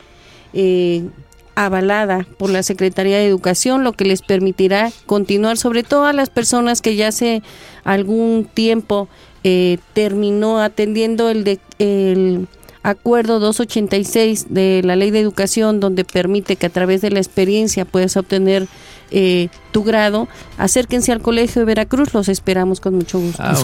eh, 0.53 1.09
avalada 1.55 2.25
por 2.39 2.51
la 2.51 2.63
Secretaría 2.63 3.19
de 3.19 3.27
Educación, 3.27 3.83
lo 3.83 3.93
que 3.93 4.05
les 4.05 4.23
permitirá 4.23 4.93
continuar, 5.07 5.57
sobre 5.57 5.83
todo 5.83 6.05
a 6.05 6.13
las 6.13 6.31
personas 6.31 6.81
que 6.81 6.95
ya 6.95 7.09
hace 7.09 7.43
algún 7.83 8.49
tiempo 8.53 9.09
eh, 9.43 9.79
terminó 9.93 10.61
atendiendo 10.61 11.31
el 11.31 11.43
de 11.43 11.59
el 11.79 12.47
acuerdo 12.83 13.41
286 13.41 14.47
de 14.51 14.83
la 14.85 14.97
ley 14.97 15.11
de 15.11 15.21
educación 15.21 15.81
donde 15.81 16.05
permite 16.05 16.57
que 16.57 16.67
a 16.67 16.71
través 16.71 17.01
de 17.01 17.11
la 17.11 17.19
experiencia 17.19 17.85
puedas 17.85 18.17
obtener 18.17 18.67
eh, 19.11 19.49
tu 19.73 19.85
grado, 19.85 20.29
acérquense 20.59 21.13
al 21.13 21.21
Colegio 21.21 21.61
de 21.61 21.67
Veracruz, 21.67 22.13
los 22.13 22.29
esperamos 22.29 22.81
con 22.81 22.95
mucho 22.95 23.19
gusto. 23.19 23.43
Ah, 23.43 23.53
es, 23.53 23.63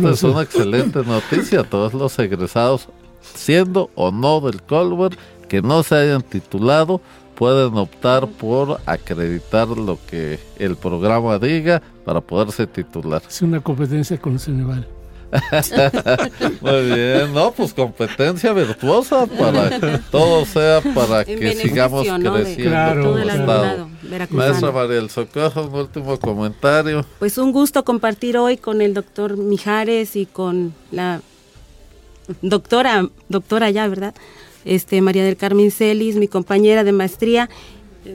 pues 0.00 0.14
es 0.14 0.22
una 0.22 0.42
excelente 0.42 1.02
noticia, 1.04 1.64
todos 1.64 1.94
los 1.94 2.18
egresados, 2.18 2.88
siendo 3.34 3.90
o 3.94 4.10
no 4.10 4.40
del 4.40 4.62
Colbert, 4.62 5.18
que 5.48 5.62
no 5.62 5.82
se 5.82 5.96
hayan 5.96 6.22
titulado, 6.22 7.00
pueden 7.34 7.76
optar 7.76 8.26
por 8.28 8.80
acreditar 8.86 9.68
lo 9.68 9.98
que 10.08 10.38
el 10.58 10.76
programa 10.76 11.38
diga 11.38 11.82
para 12.04 12.20
poderse 12.20 12.66
titular. 12.66 13.22
Es 13.28 13.42
una 13.42 13.60
competencia 13.60 14.18
con 14.18 14.38
Ceneval. 14.38 14.86
Muy 16.60 16.82
bien, 16.86 17.34
no, 17.34 17.52
pues 17.52 17.74
competencia 17.74 18.52
virtuosa 18.52 19.26
para 19.26 19.70
que 19.80 19.98
todo 20.10 20.44
sea 20.44 20.80
para 20.94 21.24
que 21.24 21.54
sigamos 21.56 22.06
creciendo. 22.06 22.70
Claro, 22.70 23.88
Maestra 24.30 24.72
María 24.72 24.96
del 24.96 25.10
Socorro, 25.10 25.66
un 25.66 25.74
último 25.74 26.18
comentario. 26.18 27.04
Pues 27.18 27.38
un 27.38 27.52
gusto 27.52 27.84
compartir 27.84 28.38
hoy 28.38 28.56
con 28.56 28.80
el 28.80 28.94
doctor 28.94 29.36
Mijares 29.36 30.16
y 30.16 30.26
con 30.26 30.74
la 30.90 31.20
doctora, 32.42 33.08
doctora 33.28 33.70
ya, 33.70 33.86
¿verdad? 33.88 34.14
Este, 34.64 35.00
María 35.00 35.24
del 35.24 35.36
Carmen 35.36 35.70
Celis, 35.70 36.16
mi 36.16 36.28
compañera 36.28 36.84
de 36.84 36.92
maestría, 36.92 37.48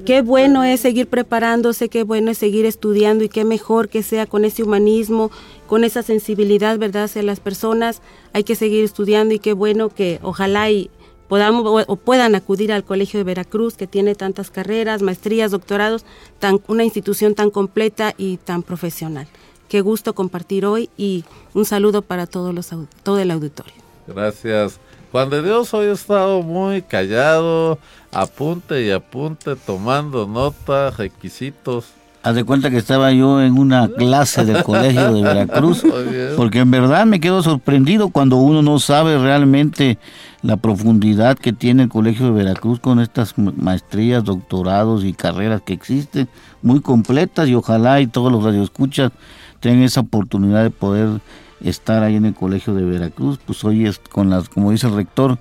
Qué 0.06 0.22
bueno 0.22 0.64
es 0.64 0.80
seguir 0.80 1.08
preparándose, 1.08 1.90
qué 1.90 2.04
bueno 2.04 2.32
es 2.32 2.38
seguir 2.38 2.66
estudiando 2.66 3.24
y 3.24 3.30
qué 3.30 3.46
mejor 3.46 3.90
que 3.90 4.02
sea 4.02 4.26
con 4.26 4.46
ese 4.46 4.64
humanismo, 4.64 5.30
con 5.68 5.84
esa 5.84 6.04
sensibilidad, 6.04 6.78
¿verdad?, 6.78 7.04
hacia 7.04 7.22
las 7.22 7.40
personas. 7.40 8.02
Hay 8.34 8.44
que 8.44 8.56
seguir 8.56 8.84
estudiando 8.84 9.34
y 9.34 9.40
qué 9.40 9.54
bueno 9.54 9.90
que 9.90 10.20
ojalá 10.24 10.72
y 10.72 10.90
podamos 11.28 11.86
o 11.88 11.96
puedan 11.96 12.36
acudir 12.36 12.72
al 12.72 12.84
Colegio 12.84 13.20
de 13.20 13.24
Veracruz, 13.24 13.76
que 13.76 13.88
tiene 13.88 14.16
tantas 14.16 14.52
carreras, 14.52 15.02
maestrías, 15.02 15.52
doctorados, 15.52 16.06
tan, 16.40 16.60
una 16.68 16.84
institución 16.84 17.36
tan 17.36 17.50
completa 17.50 18.14
y 18.18 18.38
tan 18.38 18.64
profesional. 18.64 19.28
Qué 19.68 19.82
gusto 19.82 20.14
compartir 20.14 20.66
hoy 20.66 20.90
y 20.98 21.24
un 21.54 21.66
saludo 21.66 22.02
para 22.02 22.28
todos 22.28 22.54
los, 22.54 22.70
todo 23.04 23.20
el 23.20 23.32
auditorio. 23.32 23.74
Gracias. 24.08 24.80
Juan 25.14 25.30
de 25.30 25.44
Dios 25.44 25.72
hoy 25.76 25.86
ha 25.90 25.92
estado 25.92 26.42
muy 26.42 26.82
callado, 26.82 27.78
apunte 28.12 28.84
y 28.84 28.90
apunte, 28.90 29.56
tomando 29.56 30.26
nota, 30.26 30.90
requisitos. 30.90 31.86
Haz 32.24 32.34
de 32.34 32.44
cuenta 32.44 32.72
que 32.72 32.78
estaba 32.78 33.12
yo 33.12 33.40
en 33.40 33.60
una 33.60 33.90
clase 33.90 34.44
del 34.44 34.64
colegio 34.64 35.14
de 35.14 35.22
Veracruz, 35.22 35.84
porque 36.36 36.62
en 36.62 36.72
verdad 36.72 37.06
me 37.06 37.20
quedo 37.20 37.44
sorprendido 37.44 38.10
cuando 38.10 38.38
uno 38.38 38.64
no 38.64 38.80
sabe 38.80 39.20
realmente 39.20 40.00
la 40.42 40.58
profundidad 40.58 41.38
que 41.38 41.54
tiene 41.54 41.84
el 41.84 41.90
colegio 41.90 42.26
de 42.26 42.32
Veracruz 42.32 42.80
con 42.80 43.00
estas 43.00 43.38
maestrías, 43.38 44.24
doctorados 44.24 45.06
y 45.06 45.14
carreras 45.14 45.62
que 45.62 45.74
existen, 45.74 46.28
muy 46.64 46.82
completas 46.82 47.48
y 47.48 47.54
ojalá 47.54 48.02
y 48.02 48.08
todos 48.08 48.32
los 48.32 48.44
radioescuchas 48.44 49.12
tengan 49.60 49.84
esa 49.84 50.00
oportunidad 50.00 50.64
de 50.64 50.72
poder 50.72 51.22
estar 51.64 52.04
ahí 52.04 52.16
en 52.16 52.26
el 52.26 52.34
Colegio 52.34 52.74
de 52.74 52.84
Veracruz, 52.84 53.40
pues 53.46 53.64
hoy 53.64 53.86
es 53.86 54.00
con 54.00 54.30
las, 54.30 54.50
como 54.50 54.72
dice 54.72 54.88
el 54.88 54.96
rector, 54.96 55.38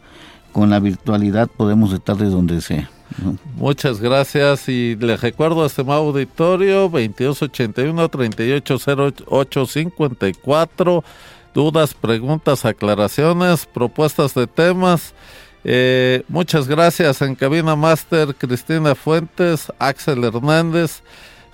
con 0.53 0.71
la 0.71 0.79
virtualidad 0.81 1.49
podemos 1.49 1.93
estar 1.93 2.17
de 2.17 2.27
donde 2.27 2.61
sea. 2.61 2.91
Muchas 3.57 4.01
gracias 4.01 4.69
y 4.69 4.97
les 4.97 5.21
recuerdo 5.21 5.65
a 5.65 5.67
este 5.67 5.83
auditorio 5.83 6.89
2281 6.89 8.09
380854 8.09 11.05
dudas, 11.55 11.95
preguntas, 11.95 12.65
aclaraciones, 12.65 13.67
propuestas 13.67 14.35
de 14.35 14.47
temas. 14.47 15.15
Eh, 15.65 16.25
muchas 16.29 16.67
gracias 16.67 17.23
en 17.23 17.35
cabina 17.35 17.77
máster 17.77 18.35
Cristina 18.35 18.95
Fuentes, 18.95 19.73
Axel 19.79 20.25
Hernández. 20.25 21.03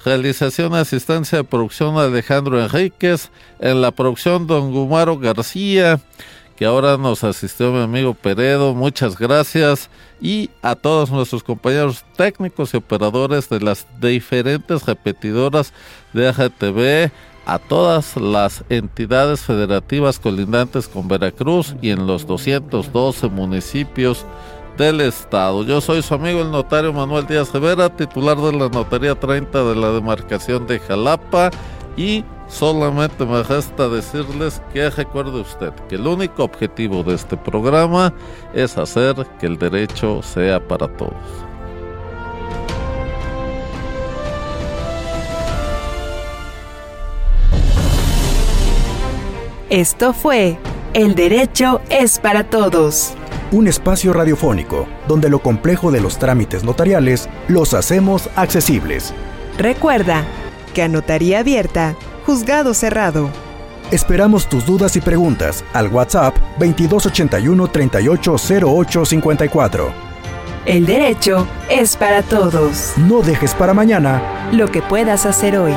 Realización, 0.05 0.75
asistencia 0.75 1.39
de 1.39 1.45
producción 1.45 1.99
Alejandro 1.99 2.63
Enríquez. 2.63 3.31
En 3.59 3.81
la 3.81 3.91
producción 3.91 4.47
Don 4.47 4.73
Gumaro 4.73 5.19
García, 5.19 6.01
que 6.57 6.65
ahora 6.65 6.97
nos 6.97 7.25
asistió 7.25 7.73
mi 7.73 7.83
amigo 7.83 8.15
Peredo. 8.15 8.75
Muchas 8.75 9.19
gracias. 9.19 9.91
Y 10.21 10.51
a 10.63 10.75
todos 10.75 11.11
nuestros 11.11 11.43
compañeros 11.43 12.05
técnicos 12.17 12.75
y 12.75 12.79
operadores 12.79 13.49
de 13.49 13.61
las 13.61 13.87
diferentes 14.01 14.85
repetidoras 14.87 15.73
de 16.13 16.29
AGTV, 16.29 17.13
a 17.47 17.59
todas 17.59 18.17
las 18.17 18.63
entidades 18.69 19.41
federativas 19.41 20.19
colindantes 20.19 20.87
con 20.87 21.09
Veracruz 21.09 21.75
y 21.81 21.91
en 21.91 22.07
los 22.07 22.27
212 22.27 23.29
municipios 23.29 24.27
del 24.79 25.01
Estado. 25.01 25.65
Yo 25.65 25.81
soy 25.81 26.03
su 26.03 26.15
amigo 26.15 26.41
el 26.41 26.53
notario 26.53 26.93
Manuel 26.93 27.27
Díaz 27.27 27.53
Rivera, 27.53 27.91
titular 27.91 28.37
de 28.37 28.53
la 28.53 28.69
Notaría 28.69 29.17
30 29.17 29.65
de 29.65 29.75
la 29.75 29.91
demarcación 29.91 30.67
de 30.69 30.79
Jalapa 30.79 31.51
y 31.97 32.25
solamente 32.47 33.27
me 33.27 33.43
resta 33.43 33.89
decirles 33.89 34.63
que 34.73 34.89
recuerde 34.89 35.41
usted 35.41 35.73
que 35.89 35.97
el 35.97 36.07
único 36.07 36.45
objetivo 36.45 37.03
de 37.03 37.17
este 37.17 37.37
programa 37.37 38.15
es 38.55 38.79
hacer 38.79 39.17
que 39.41 39.47
el 39.47 39.59
derecho 39.59 40.23
sea 40.23 40.61
para 40.61 40.87
todos. 40.97 41.13
Esto 49.71 50.15
fue 50.15 50.57
El 50.95 51.15
Derecho 51.15 51.83
es 51.91 52.19
para 52.19 52.45
Todos. 52.45 53.18
Un 53.51 53.67
espacio 53.67 54.13
radiofónico 54.13 54.87
donde 55.07 55.31
lo 55.31 55.39
complejo 55.39 55.91
de 55.91 56.03
los 56.03 56.19
trámites 56.19 56.65
notariales 56.65 57.31
los 57.49 57.73
hacemos 57.73 58.29
accesibles. 58.37 59.15
Recuerda 59.57 60.25
que 60.75 60.83
a 60.83 60.89
notaría 60.89 61.39
abierta, 61.39 61.97
juzgado 62.27 62.75
cerrado. 62.75 63.31
Esperamos 63.91 64.51
tus 64.51 64.67
dudas 64.67 64.97
y 64.97 65.01
preguntas 65.01 65.65
al 65.73 65.89
WhatsApp 65.89 66.37
2281 66.59 67.69
380854. 67.69 69.93
El 70.67 70.85
derecho 70.85 71.47
es 71.71 71.97
para 71.97 72.23
todos. 72.23 72.93
No 72.99 73.23
dejes 73.23 73.55
para 73.55 73.73
mañana 73.73 74.51
lo 74.53 74.71
que 74.71 74.83
puedas 74.83 75.25
hacer 75.25 75.57
hoy. 75.57 75.73